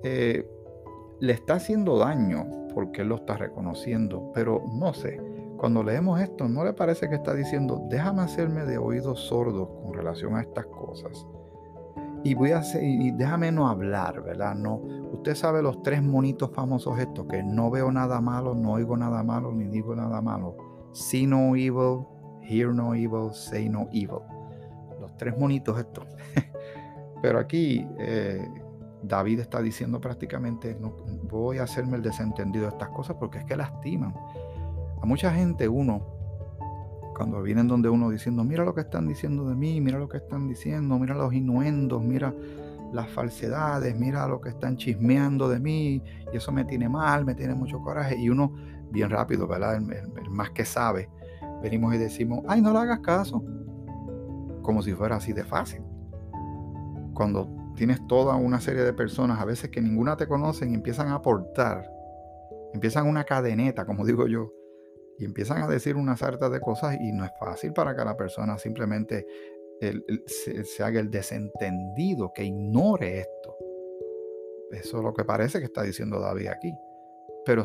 Eh, 0.04 0.50
le 1.20 1.34
está 1.34 1.56
haciendo 1.56 2.00
daño 2.00 2.48
porque 2.74 3.02
él 3.02 3.10
lo 3.10 3.16
está 3.16 3.38
reconociendo, 3.38 4.32
pero 4.34 4.64
no 4.74 4.94
sé, 4.94 5.20
cuando 5.60 5.84
leemos 5.84 6.20
esto, 6.22 6.48
¿no 6.48 6.64
le 6.64 6.74
parece 6.74 7.10
que 7.10 7.16
está 7.16 7.34
diciendo, 7.34 7.86
déjame 7.90 8.22
hacerme 8.22 8.66
de 8.66 8.78
oídos 8.78 9.20
sordos 9.20 9.70
con 9.84 9.94
relación 9.94 10.36
a 10.36 10.42
estas 10.42 10.66
cosas? 10.68 11.28
Y 12.24 12.34
voy 12.34 12.52
a 12.52 12.60
hacer, 12.60 12.84
y 12.84 13.12
déjame 13.12 13.52
no 13.52 13.68
hablar, 13.68 14.24
¿verdad? 14.24 14.56
No, 14.56 14.76
usted 15.12 15.36
sabe 15.36 15.62
los 15.62 15.82
tres 15.84 16.02
monitos 16.02 16.52
famosos 16.54 16.98
estos, 17.00 17.28
que 17.28 17.44
no 17.44 17.70
veo 17.70 17.92
nada 17.92 18.20
malo, 18.20 18.56
no 18.56 18.74
oigo 18.74 18.98
nada 18.98 19.24
malo, 19.24 19.52
ni 19.52 19.68
digo 19.68 19.96
nada 19.96 20.22
malo. 20.22 20.58
See 20.92 21.28
no 21.28 21.56
evil, 21.56 22.06
hear 22.42 22.74
no 22.74 22.96
evil, 22.96 23.32
say 23.34 23.70
no 23.70 23.88
evil 23.92 24.20
tres 25.20 25.38
monitos 25.38 25.78
estos. 25.78 26.06
Pero 27.22 27.38
aquí 27.38 27.86
eh, 28.00 28.48
David 29.04 29.42
está 29.42 29.62
diciendo 29.62 30.02
prácticamente, 30.02 30.76
no, 30.80 30.96
voy 31.30 31.60
a 31.60 31.64
hacerme 31.64 31.98
el 31.98 32.02
desentendido 32.02 32.66
de 32.66 32.72
estas 32.72 32.90
cosas 32.90 33.18
porque 33.20 33.40
es 33.40 33.46
que 33.46 33.56
lastiman. 33.56 34.16
A 35.02 35.06
mucha 35.06 35.32
gente 35.32 35.68
uno, 35.68 36.06
cuando 37.16 37.42
vienen 37.42 37.68
donde 37.68 37.90
uno 37.90 38.10
diciendo, 38.10 38.44
mira 38.44 38.64
lo 38.64 38.74
que 38.74 38.82
están 38.82 39.08
diciendo 39.08 39.48
de 39.48 39.56
mí, 39.56 39.82
mira 39.82 40.00
lo 40.00 40.08
que 40.08 40.18
están 40.18 40.48
diciendo, 40.48 40.98
mira 41.00 41.16
los 41.16 41.34
inuendos, 41.34 42.04
mira 42.04 42.34
las 42.94 43.10
falsedades, 43.10 43.98
mira 43.98 44.28
lo 44.28 44.42
que 44.42 44.50
están 44.50 44.78
chismeando 44.78 45.48
de 45.50 45.60
mí, 45.60 46.04
y 46.34 46.38
eso 46.38 46.52
me 46.52 46.66
tiene 46.66 46.90
mal, 46.90 47.26
me 47.26 47.36
tiene 47.36 47.54
mucho 47.56 47.80
coraje, 47.80 48.18
y 48.18 48.30
uno 48.30 48.54
bien 48.92 49.10
rápido, 49.10 49.48
¿verdad? 49.48 49.76
el 49.76 50.30
más 50.30 50.52
que 50.52 50.66
sabe, 50.66 51.10
venimos 51.62 51.94
y 51.94 51.98
decimos, 51.98 52.44
ay, 52.48 52.62
no 52.62 52.72
le 52.72 52.80
hagas 52.80 53.00
caso, 53.00 53.44
como 54.62 54.82
si 54.82 54.94
fuera 54.94 55.18
así 55.18 55.34
de 55.34 55.44
fácil. 55.44 55.82
Cuando 57.14 57.50
tienes 57.76 58.06
toda 58.08 58.36
una 58.36 58.60
serie 58.60 58.84
de 58.84 58.94
personas, 58.94 59.40
a 59.40 59.46
veces 59.46 59.70
que 59.70 59.82
ninguna 59.82 60.18
te 60.18 60.28
conocen 60.28 60.74
empiezan 60.74 61.10
a 61.10 61.16
aportar, 61.16 61.90
empiezan 62.74 63.08
una 63.08 63.24
cadeneta, 63.24 63.86
como 63.86 64.06
digo 64.06 64.28
yo, 64.28 64.52
y 65.20 65.26
empiezan 65.26 65.62
a 65.62 65.68
decir 65.68 65.96
una 65.96 66.18
sarta 66.18 66.50
de 66.50 66.60
cosas 66.60 66.98
y 67.00 67.12
no 67.12 67.26
es 67.26 67.32
fácil 67.40 67.74
para 67.74 67.96
que 67.96 68.04
la 68.04 68.16
persona 68.16 68.58
simplemente 68.58 69.26
se, 70.26 70.84
haga 70.84 71.00
el 71.00 71.10
desentendido, 71.10 72.32
que 72.34 72.46
ignore 72.46 73.20
esto. 73.20 73.56
Eso 74.72 74.98
es 74.98 75.04
lo 75.04 75.14
que 75.14 75.26
parece 75.26 75.60
que 75.60 75.66
está 75.66 75.84
diciendo 75.84 76.20
David 76.20 76.48
aquí. 76.48 76.74
Pero 77.46 77.64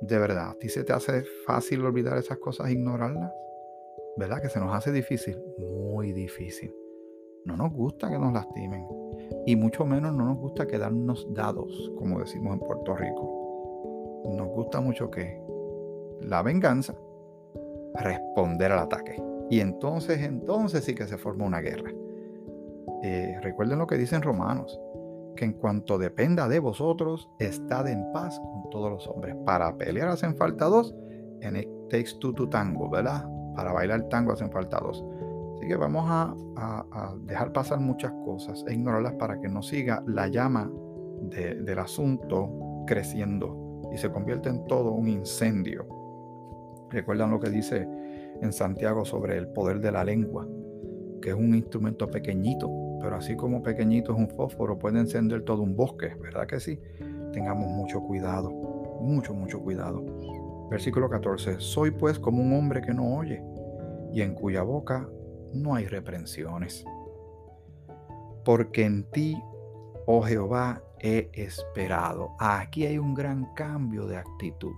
de 0.00 0.18
verdad, 0.18 0.50
¿a 0.50 0.54
ti 0.54 0.68
se 0.68 0.84
te 0.84 0.92
hace 0.92 1.24
fácil 1.46 1.84
olvidar 1.84 2.16
esas 2.16 2.38
cosas, 2.38 2.70
ignorarlas? 2.70 3.32
¿verdad? 4.16 4.40
Que 4.40 4.48
se 4.48 4.60
nos 4.60 4.74
hace 4.74 4.92
difícil, 4.92 5.36
muy 5.58 6.12
difícil. 6.12 6.74
No 7.44 7.56
nos 7.56 7.72
gusta 7.72 8.08
que 8.08 8.18
nos 8.18 8.32
lastimen 8.32 8.86
y 9.46 9.56
mucho 9.56 9.84
menos 9.84 10.14
no 10.14 10.24
nos 10.24 10.38
gusta 10.38 10.66
quedarnos 10.66 11.26
dados, 11.34 11.92
como 11.98 12.20
decimos 12.20 12.54
en 12.54 12.60
Puerto 12.60 12.96
Rico. 12.96 14.22
Nos 14.36 14.48
gusta 14.48 14.80
mucho 14.80 15.10
que 15.10 15.38
la 16.20 16.42
venganza, 16.42 16.94
responder 17.94 18.72
al 18.72 18.80
ataque. 18.80 19.22
Y 19.50 19.60
entonces, 19.60 20.22
entonces 20.22 20.84
sí 20.84 20.94
que 20.94 21.06
se 21.06 21.18
forma 21.18 21.44
una 21.44 21.60
guerra. 21.60 21.90
Eh, 23.02 23.38
recuerden 23.42 23.78
lo 23.78 23.86
que 23.86 23.98
dicen 23.98 24.22
Romanos, 24.22 24.80
que 25.36 25.44
en 25.44 25.52
cuanto 25.52 25.98
dependa 25.98 26.48
de 26.48 26.58
vosotros, 26.58 27.28
estad 27.38 27.88
en 27.88 28.10
paz 28.12 28.40
con 28.40 28.70
todos 28.70 28.90
los 28.90 29.06
hombres. 29.06 29.36
Para 29.44 29.76
pelear 29.76 30.08
hacen 30.08 30.36
falta 30.36 30.66
dos, 30.66 30.94
en 31.40 31.56
el 31.56 31.68
takes 31.90 32.18
two 32.18 32.32
to 32.32 32.48
tango, 32.48 32.88
¿verdad? 32.88 33.28
para 33.54 33.72
bailar 33.72 34.08
tango 34.08 34.32
hacen 34.32 34.50
falta 34.50 34.78
dos. 34.80 35.04
Así 35.56 35.68
que 35.68 35.76
vamos 35.76 36.04
a, 36.08 36.34
dejar 37.22 37.52
pasar 37.52 37.80
muchas 37.80 38.12
cosas 38.24 38.64
e 38.68 38.74
ignorarlas 38.74 39.14
para 39.14 39.40
que 39.40 39.48
no 39.48 39.62
siga 39.62 40.02
la 40.06 40.28
llama 40.28 40.70
del 41.20 41.78
asunto 41.78 42.50
creciendo 42.86 43.80
y 43.92 43.96
se 43.96 44.10
convierte 44.10 44.48
en 44.48 44.66
todo 44.66 44.92
un 44.92 45.08
incendio. 45.08 45.86
Recuerdan 46.94 47.32
lo 47.32 47.40
que 47.40 47.50
dice 47.50 47.88
en 48.40 48.52
Santiago 48.52 49.04
sobre 49.04 49.36
el 49.36 49.48
poder 49.48 49.80
de 49.80 49.90
la 49.90 50.04
lengua, 50.04 50.46
que 51.20 51.30
es 51.30 51.34
un 51.34 51.56
instrumento 51.56 52.08
pequeñito, 52.08 52.70
pero 53.00 53.16
así 53.16 53.34
como 53.34 53.64
pequeñito 53.64 54.12
es 54.12 54.18
un 54.18 54.28
fósforo, 54.28 54.78
puede 54.78 55.00
encender 55.00 55.42
todo 55.42 55.62
un 55.62 55.74
bosque, 55.74 56.14
¿verdad 56.22 56.46
que 56.46 56.60
sí? 56.60 56.78
Tengamos 57.32 57.68
mucho 57.68 58.00
cuidado, 58.00 58.52
mucho, 59.00 59.34
mucho 59.34 59.60
cuidado. 59.60 60.04
Versículo 60.70 61.10
14. 61.10 61.56
Soy 61.58 61.90
pues 61.90 62.20
como 62.20 62.40
un 62.40 62.52
hombre 62.52 62.80
que 62.80 62.94
no 62.94 63.16
oye 63.16 63.42
y 64.12 64.22
en 64.22 64.34
cuya 64.34 64.62
boca 64.62 65.08
no 65.52 65.74
hay 65.74 65.86
reprensiones. 65.86 66.84
Porque 68.44 68.84
en 68.84 69.10
ti, 69.10 69.36
oh 70.06 70.22
Jehová, 70.22 70.80
he 71.00 71.28
esperado. 71.32 72.36
Aquí 72.38 72.86
hay 72.86 72.98
un 72.98 73.14
gran 73.14 73.52
cambio 73.54 74.06
de 74.06 74.16
actitud. 74.16 74.74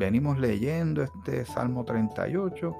Venimos 0.00 0.38
leyendo 0.38 1.02
este 1.02 1.44
Salmo 1.44 1.84
38 1.84 2.74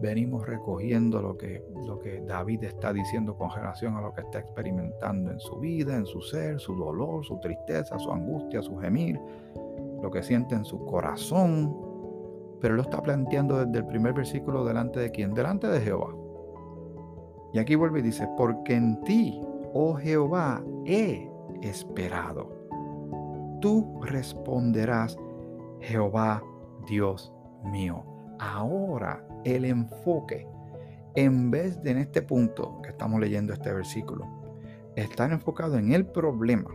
venimos 0.00 0.44
recogiendo 0.44 1.22
lo 1.22 1.36
que, 1.36 1.64
lo 1.86 2.00
que 2.00 2.20
David 2.20 2.64
está 2.64 2.92
diciendo 2.92 3.36
con 3.36 3.50
relación 3.50 3.96
a 3.96 4.00
lo 4.00 4.12
que 4.12 4.22
está 4.22 4.40
experimentando 4.40 5.30
en 5.30 5.38
su 5.38 5.56
vida, 5.60 5.94
en 5.94 6.04
su 6.04 6.20
ser, 6.20 6.58
su 6.58 6.74
dolor, 6.74 7.24
su 7.24 7.38
tristeza, 7.38 7.96
su 8.00 8.10
angustia, 8.10 8.60
su 8.60 8.76
gemir, 8.78 9.20
lo 10.02 10.10
que 10.10 10.20
siente 10.20 10.56
en 10.56 10.64
su 10.64 10.84
corazón. 10.84 11.76
Pero 12.60 12.74
lo 12.74 12.82
está 12.82 13.00
planteando 13.04 13.64
desde 13.64 13.78
el 13.78 13.86
primer 13.86 14.12
versículo 14.12 14.64
delante 14.64 14.98
de 14.98 15.12
quién? 15.12 15.34
Delante 15.34 15.68
de 15.68 15.80
Jehová. 15.80 16.12
Y 17.52 17.60
aquí 17.60 17.76
vuelve 17.76 18.00
y 18.00 18.02
dice, 18.02 18.28
porque 18.36 18.74
en 18.74 19.00
ti, 19.02 19.40
oh 19.74 19.94
Jehová, 19.94 20.60
he 20.86 21.30
esperado. 21.62 22.52
Tú 23.60 24.00
responderás, 24.02 25.16
Jehová, 25.80 26.42
Dios 26.86 27.32
mío. 27.64 28.04
Ahora 28.38 29.24
el 29.44 29.64
enfoque, 29.64 30.46
en 31.14 31.50
vez 31.50 31.82
de 31.82 31.92
en 31.92 31.98
este 31.98 32.22
punto 32.22 32.80
que 32.82 32.90
estamos 32.90 33.20
leyendo 33.20 33.52
este 33.52 33.72
versículo, 33.72 34.26
estar 34.96 35.32
enfocado 35.32 35.78
en 35.78 35.92
el 35.92 36.06
problema, 36.06 36.70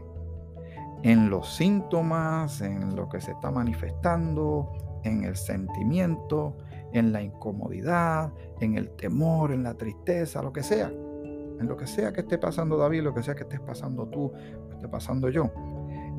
en 1.03 1.29
los 1.29 1.55
síntomas, 1.55 2.61
en 2.61 2.95
lo 2.95 3.09
que 3.09 3.19
se 3.19 3.31
está 3.31 3.51
manifestando, 3.51 4.71
en 5.03 5.23
el 5.23 5.35
sentimiento, 5.35 6.55
en 6.93 7.11
la 7.11 7.21
incomodidad, 7.21 8.31
en 8.61 8.77
el 8.77 8.89
temor, 8.91 9.51
en 9.51 9.63
la 9.63 9.73
tristeza, 9.73 10.41
lo 10.41 10.53
que 10.53 10.63
sea. 10.63 10.87
En 10.87 11.67
lo 11.67 11.77
que 11.77 11.87
sea 11.87 12.11
que 12.11 12.21
esté 12.21 12.37
pasando 12.37 12.77
David, 12.77 13.03
lo 13.03 13.13
que 13.13 13.23
sea 13.23 13.35
que 13.35 13.43
estés 13.43 13.59
pasando 13.59 14.07
tú, 14.07 14.31
que 14.69 14.75
esté 14.75 14.87
pasando 14.87 15.29
yo. 15.29 15.51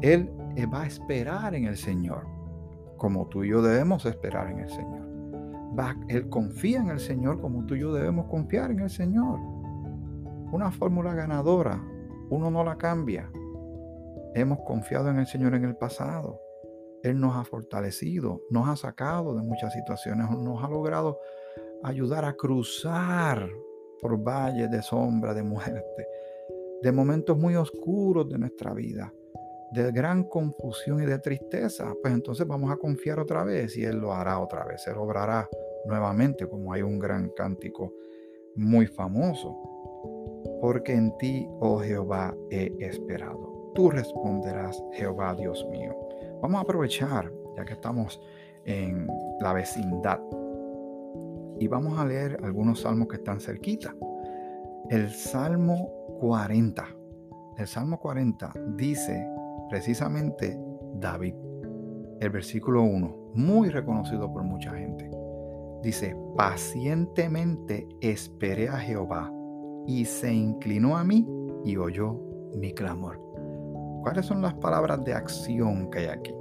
Él 0.00 0.30
eh, 0.56 0.66
va 0.66 0.82
a 0.82 0.86
esperar 0.86 1.54
en 1.54 1.64
el 1.64 1.76
Señor, 1.76 2.26
como 3.04 3.26
tú 3.26 3.44
y 3.44 3.50
yo 3.50 3.60
debemos 3.60 4.06
esperar 4.06 4.50
en 4.50 4.60
el 4.60 4.70
Señor. 4.70 5.06
Va, 5.78 5.94
él 6.08 6.30
confía 6.30 6.80
en 6.80 6.88
el 6.88 6.98
Señor 6.98 7.38
como 7.38 7.66
tú 7.66 7.74
y 7.74 7.80
yo 7.80 7.92
debemos 7.92 8.28
confiar 8.28 8.70
en 8.70 8.80
el 8.80 8.88
Señor. 8.88 9.38
Una 10.50 10.70
fórmula 10.70 11.12
ganadora, 11.12 11.84
uno 12.30 12.50
no 12.50 12.64
la 12.64 12.78
cambia. 12.78 13.30
Hemos 14.34 14.60
confiado 14.60 15.10
en 15.10 15.18
el 15.18 15.26
Señor 15.26 15.54
en 15.54 15.66
el 15.66 15.76
pasado. 15.76 16.40
Él 17.02 17.20
nos 17.20 17.36
ha 17.36 17.44
fortalecido, 17.44 18.40
nos 18.48 18.66
ha 18.70 18.76
sacado 18.76 19.36
de 19.36 19.42
muchas 19.42 19.74
situaciones, 19.74 20.30
nos 20.30 20.64
ha 20.64 20.68
logrado 20.70 21.18
ayudar 21.82 22.24
a 22.24 22.32
cruzar 22.32 23.46
por 24.00 24.16
valles 24.16 24.70
de 24.70 24.80
sombra, 24.80 25.34
de 25.34 25.42
muerte, 25.42 26.08
de 26.80 26.90
momentos 26.90 27.36
muy 27.36 27.54
oscuros 27.54 28.30
de 28.30 28.38
nuestra 28.38 28.72
vida, 28.72 29.12
de 29.74 29.90
gran 29.90 30.24
confusión 30.24 31.02
y 31.02 31.06
de 31.06 31.18
tristeza. 31.18 31.92
Pues 32.00 32.14
entonces 32.14 32.46
vamos 32.46 32.70
a 32.70 32.76
confiar 32.76 33.18
otra 33.18 33.44
vez 33.44 33.76
y 33.76 33.84
Él 33.84 33.98
lo 33.98 34.12
hará 34.12 34.38
otra 34.38 34.64
vez, 34.64 34.86
Él 34.86 34.96
obrará 34.96 35.48
nuevamente, 35.86 36.48
como 36.48 36.72
hay 36.72 36.82
un 36.82 36.98
gran 36.98 37.30
cántico 37.30 37.92
muy 38.54 38.86
famoso. 38.86 39.54
Porque 40.60 40.94
en 40.94 41.16
ti, 41.18 41.46
oh 41.60 41.80
Jehová, 41.80 42.34
he 42.50 42.72
esperado. 42.78 43.72
Tú 43.74 43.90
responderás, 43.90 44.80
Jehová 44.92 45.34
Dios 45.34 45.66
mío. 45.70 45.94
Vamos 46.40 46.58
a 46.58 46.62
aprovechar, 46.62 47.30
ya 47.56 47.64
que 47.64 47.72
estamos 47.72 48.20
en 48.64 49.08
la 49.40 49.52
vecindad, 49.52 50.20
y 51.58 51.68
vamos 51.68 51.98
a 51.98 52.04
leer 52.04 52.38
algunos 52.42 52.80
salmos 52.80 53.08
que 53.08 53.16
están 53.16 53.40
cerquita. 53.40 53.94
El 54.90 55.10
Salmo 55.10 55.90
40. 56.20 56.86
El 57.58 57.66
Salmo 57.66 57.98
40 58.00 58.52
dice 58.76 59.26
precisamente 59.74 60.56
David, 61.00 61.34
el 62.20 62.30
versículo 62.30 62.84
1, 62.84 63.32
muy 63.34 63.70
reconocido 63.70 64.32
por 64.32 64.44
mucha 64.44 64.72
gente. 64.72 65.10
Dice, 65.82 66.16
pacientemente 66.36 67.88
esperé 68.00 68.68
a 68.68 68.76
Jehová 68.76 69.32
y 69.84 70.04
se 70.04 70.32
inclinó 70.32 70.96
a 70.96 71.02
mí 71.02 71.26
y 71.64 71.76
oyó 71.76 72.20
mi 72.54 72.72
clamor. 72.72 73.20
¿Cuáles 74.04 74.26
son 74.26 74.42
las 74.42 74.54
palabras 74.54 75.04
de 75.04 75.12
acción 75.12 75.90
que 75.90 75.98
hay 75.98 76.06
aquí? 76.06 76.32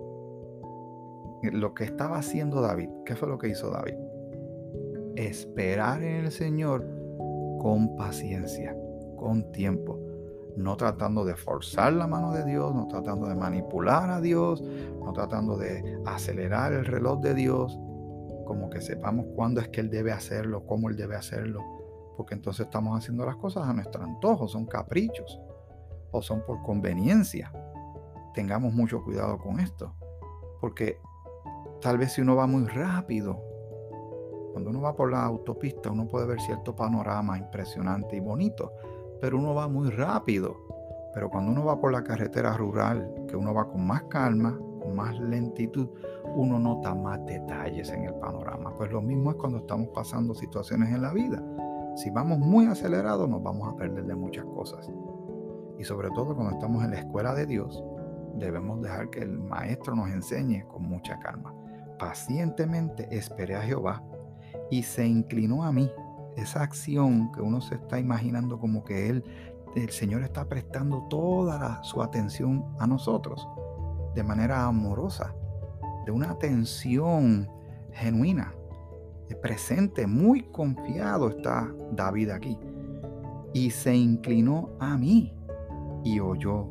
Lo 1.54 1.74
que 1.74 1.86
estaba 1.86 2.20
haciendo 2.20 2.62
David, 2.62 2.90
¿qué 3.04 3.16
fue 3.16 3.30
lo 3.30 3.40
que 3.40 3.50
hizo 3.50 3.72
David? 3.72 3.96
Esperar 5.16 6.04
en 6.04 6.26
el 6.26 6.32
Señor 6.32 6.88
con 7.58 7.96
paciencia, 7.96 8.78
con 9.16 9.52
tiempo, 9.52 10.03
no 10.58 10.78
tratando 10.78 11.26
de 11.26 11.36
forzar 11.36 11.94
la 11.94 12.08
mano 12.08 12.32
de 12.32 12.44
Dios, 12.46 12.74
no 12.74 12.88
tratando 12.88 13.28
de 13.28 13.36
manipular 13.36 14.10
a 14.10 14.22
Dios, 14.22 14.62
no 14.62 15.12
tratando 15.14 15.58
de 15.58 16.00
acelerar 16.06 16.74
el 16.74 16.86
reloj 16.86 17.20
de 17.22 17.34
Dios, 17.34 17.80
como 18.46 18.70
que 18.70 18.82
sepamos 18.82 19.26
cuándo 19.36 19.62
es 19.62 19.70
que 19.70 19.82
Él 19.82 19.90
debe 19.90 20.12
hacerlo, 20.12 20.66
cómo 20.66 20.90
Él 20.90 20.96
debe 20.96 21.16
hacerlo, 21.16 21.62
porque 22.18 22.36
entonces 22.36 22.66
estamos 22.66 22.98
haciendo 22.98 23.26
las 23.26 23.38
cosas 23.38 23.68
a 23.68 23.74
nuestro 23.74 24.04
antojo, 24.04 24.48
son 24.48 24.66
caprichos 24.66 25.40
o 26.12 26.22
son 26.22 26.46
por 26.46 26.62
conveniencia. 26.62 27.52
Tengamos 28.34 28.74
mucho 28.74 29.04
cuidado 29.04 29.38
con 29.38 29.60
esto, 29.60 29.94
porque 30.60 31.00
tal 31.82 31.98
vez 31.98 32.14
si 32.14 32.22
uno 32.22 32.36
va 32.36 32.48
muy 32.48 32.66
rápido, 32.66 33.42
cuando 34.52 34.70
uno 34.70 34.82
va 34.82 34.96
por 34.96 35.12
la 35.12 35.24
autopista, 35.24 35.90
uno 35.90 36.08
puede 36.08 36.28
ver 36.28 36.40
cierto 36.40 36.76
panorama 36.76 37.38
impresionante 37.40 38.16
y 38.16 38.20
bonito, 38.20 38.72
pero 39.24 39.38
uno 39.38 39.56
va 39.56 39.70
muy 39.70 39.90
rápido. 39.90 40.58
Pero 41.14 41.30
cuando 41.30 41.54
uno 41.54 41.64
va 41.64 41.80
por 41.80 41.94
la 41.94 42.04
carretera 42.04 42.58
rural, 42.58 43.10
que 43.30 43.38
uno 43.38 43.54
va 43.54 43.70
con 43.70 43.88
más 43.88 44.04
calma, 44.10 44.60
más 44.94 45.18
lentitud, 45.18 45.88
uno 46.36 46.60
nota 46.60 46.94
más 46.94 47.26
detalles 47.26 47.90
en 47.92 48.04
el 48.04 48.16
panorama. 48.16 48.76
Pues 48.76 48.92
lo 48.92 49.02
mismo 49.02 49.32
es 49.32 49.38
cuando 49.38 49.60
estamos 49.60 49.88
pasando 49.96 50.36
situaciones 50.36 50.94
en 50.94 51.02
la 51.02 51.14
vida. 51.14 51.42
Si 51.96 52.10
vamos 52.10 52.40
muy 52.40 52.66
acelerados, 52.66 53.30
nos 53.30 53.42
vamos 53.42 53.72
a 53.72 53.78
perder 53.78 54.04
de 54.04 54.14
muchas 54.14 54.44
cosas. 54.44 54.92
Y 55.80 55.86
sobre 55.86 56.10
todo 56.10 56.36
cuando 56.36 56.56
estamos 56.56 56.84
en 56.84 56.92
la 56.92 57.00
escuela 57.00 57.34
de 57.34 57.46
Dios, 57.46 57.82
debemos 58.36 58.82
dejar 58.82 59.10
que 59.10 59.22
el 59.22 59.40
Maestro 59.40 59.96
nos 59.96 60.10
enseñe 60.10 60.68
con 60.68 60.84
mucha 60.84 61.18
calma. 61.20 61.56
Pacientemente 61.98 63.08
esperé 63.10 63.56
a 63.56 63.62
Jehová 63.62 64.04
y 64.70 64.84
se 64.84 65.08
inclinó 65.08 65.64
a 65.64 65.72
mí. 65.72 65.90
Esa 66.36 66.64
acción 66.64 67.32
que 67.32 67.42
uno 67.42 67.62
se 67.62 67.76
está 67.76 68.00
imaginando 68.00 68.60
como 68.60 68.84
que 68.84 69.10
él, 69.10 69.24
el 69.76 69.90
Señor 69.90 70.24
está 70.24 70.48
prestando 70.48 71.08
toda 71.10 71.84
su 71.84 72.02
atención 72.02 72.66
a 72.80 72.88
nosotros 72.88 73.48
de 74.16 74.24
manera 74.24 74.66
amorosa, 74.66 75.34
de 76.06 76.12
una 76.12 76.32
atención 76.32 77.50
genuina, 77.92 78.54
de 79.30 79.36
presente, 79.36 80.06
muy 80.08 80.42
confiado 80.42 81.30
está 81.30 81.74
David 81.92 82.30
aquí. 82.30 82.58
Y 83.54 83.70
se 83.70 83.96
inclinó 83.96 84.70
a 84.80 84.98
mí 84.98 85.34
y 86.04 86.20
oyó 86.20 86.68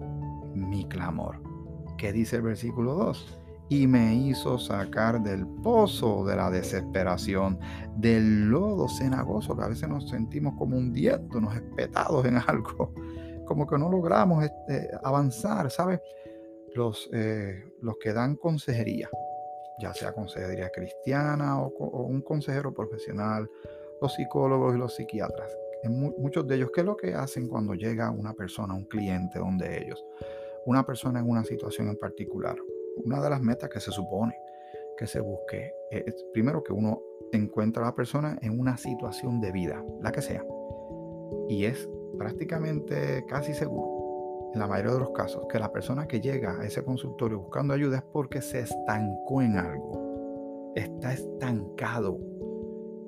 mi 0.54 0.84
clamor. 0.84 1.40
¿Qué 1.96 2.12
dice 2.12 2.36
el 2.36 2.42
versículo 2.42 2.94
2? 2.94 3.41
Y 3.72 3.86
me 3.86 4.14
hizo 4.14 4.58
sacar 4.58 5.22
del 5.22 5.46
pozo 5.62 6.26
de 6.26 6.36
la 6.36 6.50
desesperación, 6.50 7.58
del 7.96 8.50
lodo 8.50 8.86
cenagoso, 8.86 9.56
que 9.56 9.62
a 9.62 9.68
veces 9.68 9.88
nos 9.88 10.10
sentimos 10.10 10.52
como 10.58 10.76
hundiéndonos, 10.76 11.56
espetados 11.56 12.26
en 12.26 12.36
algo, 12.46 12.92
como 13.46 13.66
que 13.66 13.78
no 13.78 13.90
logramos 13.90 14.44
este, 14.44 14.90
avanzar, 15.02 15.70
¿sabes? 15.70 16.00
Los, 16.74 17.08
eh, 17.14 17.64
los 17.80 17.96
que 17.96 18.12
dan 18.12 18.36
consejería, 18.36 19.08
ya 19.78 19.94
sea 19.94 20.12
consejería 20.12 20.68
cristiana 20.68 21.58
o, 21.58 21.68
o, 21.68 22.02
un 22.02 22.20
consejero 22.20 22.74
profesional, 22.74 23.48
los 24.02 24.12
psicólogos 24.12 24.74
y 24.74 24.78
los 24.78 24.94
psiquiatras, 24.96 25.50
muchos 25.88 26.46
de 26.46 26.56
ellos, 26.56 26.70
¿qué 26.74 26.82
es 26.82 26.86
lo 26.86 26.98
que 26.98 27.14
hacen 27.14 27.48
cuando 27.48 27.72
llega 27.72 28.10
una 28.10 28.34
persona, 28.34 28.74
un 28.74 28.84
cliente 28.84 29.38
donde 29.38 29.82
ellos? 29.82 30.04
Una 30.66 30.84
persona 30.84 31.20
en 31.20 31.30
una 31.30 31.42
situación 31.42 31.88
en 31.88 31.96
particular. 31.96 32.56
Una 33.04 33.20
de 33.20 33.30
las 33.30 33.40
metas 33.40 33.70
que 33.70 33.80
se 33.80 33.90
supone 33.90 34.34
que 34.96 35.06
se 35.06 35.20
busque 35.20 35.72
es 35.90 36.24
primero 36.32 36.62
que 36.62 36.72
uno 36.72 37.00
encuentre 37.32 37.82
a 37.82 37.86
la 37.86 37.94
persona 37.94 38.38
en 38.42 38.58
una 38.58 38.76
situación 38.76 39.40
de 39.40 39.52
vida, 39.52 39.84
la 40.00 40.12
que 40.12 40.22
sea. 40.22 40.44
Y 41.48 41.64
es 41.64 41.88
prácticamente 42.18 43.24
casi 43.26 43.54
seguro, 43.54 44.50
en 44.52 44.60
la 44.60 44.66
mayoría 44.66 44.92
de 44.92 45.00
los 45.00 45.10
casos, 45.10 45.46
que 45.48 45.58
la 45.58 45.72
persona 45.72 46.06
que 46.06 46.20
llega 46.20 46.60
a 46.60 46.64
ese 46.64 46.84
consultorio 46.84 47.40
buscando 47.40 47.74
ayuda 47.74 47.98
es 47.98 48.02
porque 48.12 48.42
se 48.42 48.60
estancó 48.60 49.42
en 49.42 49.56
algo, 49.56 50.72
está 50.76 51.14
estancado 51.14 52.18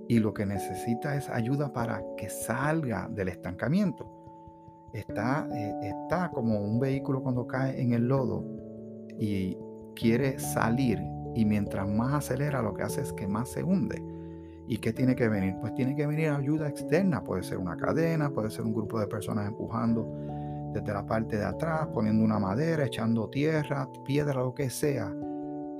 y 0.08 0.18
lo 0.18 0.34
que 0.34 0.46
necesita 0.46 1.16
es 1.16 1.28
ayuda 1.28 1.72
para 1.72 2.02
que 2.16 2.28
salga 2.28 3.08
del 3.10 3.28
estancamiento. 3.28 4.10
Está, 4.92 5.48
eh, 5.52 5.74
está 5.82 6.30
como 6.30 6.60
un 6.60 6.78
vehículo 6.78 7.22
cuando 7.22 7.46
cae 7.46 7.80
en 7.80 7.92
el 7.92 8.06
lodo 8.06 8.44
y 9.18 9.56
quiere 9.94 10.38
salir 10.38 11.00
y 11.34 11.44
mientras 11.44 11.88
más 11.88 12.14
acelera 12.14 12.62
lo 12.62 12.74
que 12.74 12.82
hace 12.82 13.00
es 13.00 13.12
que 13.12 13.26
más 13.26 13.50
se 13.50 13.62
hunde. 13.62 14.02
¿Y 14.66 14.78
qué 14.78 14.92
tiene 14.92 15.14
que 15.14 15.28
venir? 15.28 15.56
Pues 15.60 15.74
tiene 15.74 15.94
que 15.94 16.06
venir 16.06 16.30
ayuda 16.30 16.68
externa, 16.68 17.22
puede 17.22 17.42
ser 17.42 17.58
una 17.58 17.76
cadena, 17.76 18.30
puede 18.30 18.50
ser 18.50 18.64
un 18.64 18.72
grupo 18.72 18.98
de 18.98 19.06
personas 19.06 19.46
empujando 19.46 20.08
desde 20.72 20.92
la 20.92 21.04
parte 21.04 21.36
de 21.36 21.44
atrás, 21.44 21.88
poniendo 21.92 22.24
una 22.24 22.38
madera, 22.38 22.86
echando 22.86 23.28
tierra, 23.28 23.88
piedra, 24.04 24.40
lo 24.40 24.54
que 24.54 24.70
sea 24.70 25.14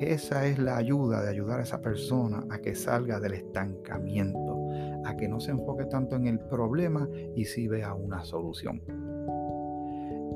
esa 0.01 0.45
es 0.47 0.59
la 0.59 0.77
ayuda 0.77 1.23
de 1.23 1.31
ayudar 1.31 1.61
a 1.61 1.63
esa 1.63 1.81
persona 1.81 2.45
a 2.51 2.59
que 2.59 2.75
salga 2.75 3.21
del 3.21 3.35
estancamiento, 3.35 4.69
a 5.05 5.17
que 5.17 5.29
no 5.29 5.39
se 5.39 5.53
enfoque 5.53 5.85
tanto 5.87 6.17
en 6.17 6.27
el 6.27 6.41
problema 6.41 7.09
y 7.37 7.45
sí 7.45 7.69
vea 7.69 7.95
una 7.95 8.25
solución. 8.25 8.83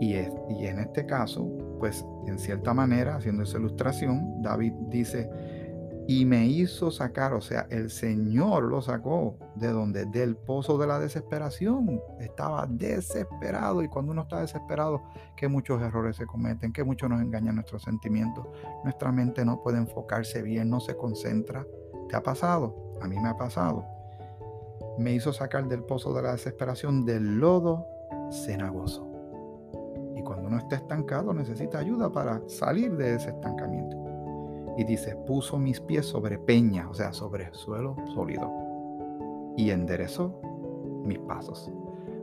Y, 0.01 0.15
y 0.15 0.67
en 0.67 0.79
este 0.79 1.07
caso, 1.07 1.51
pues 1.79 2.05
en 2.27 2.39
cierta 2.39 2.75
manera, 2.75 3.17
haciendo 3.17 3.43
esa 3.43 3.59
ilustración, 3.59 4.43
David 4.43 4.73
dice, 4.89 5.31
y 6.11 6.25
me 6.25 6.47
hizo 6.47 6.91
sacar, 6.91 7.35
o 7.35 7.41
sea, 7.43 7.67
el 7.69 7.91
Señor 7.91 8.63
lo 8.65 8.81
sacó 8.81 9.37
de 9.57 9.69
donde, 9.69 10.07
del 10.07 10.37
pozo 10.37 10.79
de 10.79 10.87
la 10.87 10.99
desesperación. 10.99 12.01
Estaba 12.19 12.67
desesperado 12.67 13.83
y 13.83 13.89
cuando 13.89 14.13
uno 14.13 14.23
está 14.23 14.41
desesperado, 14.41 15.03
que 15.37 15.49
muchos 15.49 15.83
errores 15.83 16.17
se 16.17 16.25
cometen, 16.25 16.73
que 16.73 16.83
mucho 16.83 17.11
nos 17.11 17.21
engañan 17.21 17.57
nuestros 17.57 17.83
sentimientos, 17.83 18.47
nuestra 18.85 19.13
mente 19.13 19.45
no 19.45 19.63
puede 19.63 19.77
enfocarse 19.77 20.41
bien, 20.41 20.71
no 20.71 20.81
se 20.81 20.97
concentra. 20.97 21.67
¿Te 22.09 22.17
ha 22.17 22.23
pasado? 22.23 22.97
A 23.03 23.07
mí 23.07 23.21
me 23.21 23.29
ha 23.29 23.37
pasado. 23.37 23.85
Me 24.99 25.13
hizo 25.13 25.35
sacar 25.35 25.69
del 25.69 25.83
pozo 25.83 26.15
de 26.15 26.23
la 26.23 26.33
desesperación 26.33 27.05
del 27.05 27.39
lodo 27.39 27.87
cenagoso. 28.33 29.08
Uno 30.49 30.57
está 30.57 30.77
estancado 30.77 31.35
necesita 31.35 31.79
ayuda 31.79 32.11
para 32.11 32.41
salir 32.49 32.97
de 32.97 33.17
ese 33.17 33.29
estancamiento. 33.29 33.99
Y 34.79 34.85
dice, 34.85 35.15
puso 35.27 35.59
mis 35.59 35.79
pies 35.79 36.07
sobre 36.07 36.39
peña, 36.39 36.89
o 36.89 36.95
sea, 36.95 37.13
sobre 37.13 37.53
suelo 37.53 37.97
sólido. 38.15 38.51
Y 39.59 39.71
enderezó 39.71 40.41
mis 41.05 41.19
pasos. 41.19 41.71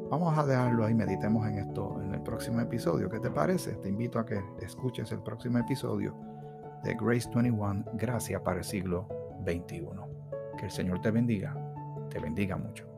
Vamos 0.10 0.36
a 0.38 0.46
dejarlo 0.46 0.86
ahí, 0.86 0.96
meditemos 0.96 1.48
en 1.48 1.60
esto 1.60 2.02
en 2.02 2.16
el 2.16 2.22
próximo 2.22 2.62
episodio. 2.62 3.10
¿Qué 3.10 3.20
te 3.20 3.30
parece? 3.30 3.74
Te 3.74 3.90
invito 3.90 4.18
a 4.18 4.26
que 4.26 4.42
escuches 4.60 5.12
el 5.12 5.22
próximo 5.22 5.60
episodio 5.60 6.16
de 6.84 6.96
Grace 6.96 7.30
21, 7.32 7.86
Gracia 7.94 8.44
para 8.44 8.58
el 8.58 8.64
siglo 8.64 9.08
XXI. 9.44 9.88
Que 10.58 10.66
el 10.66 10.72
Señor 10.72 11.00
te 11.00 11.12
bendiga, 11.12 11.56
te 12.10 12.20
bendiga 12.20 12.58
mucho. 12.58 12.95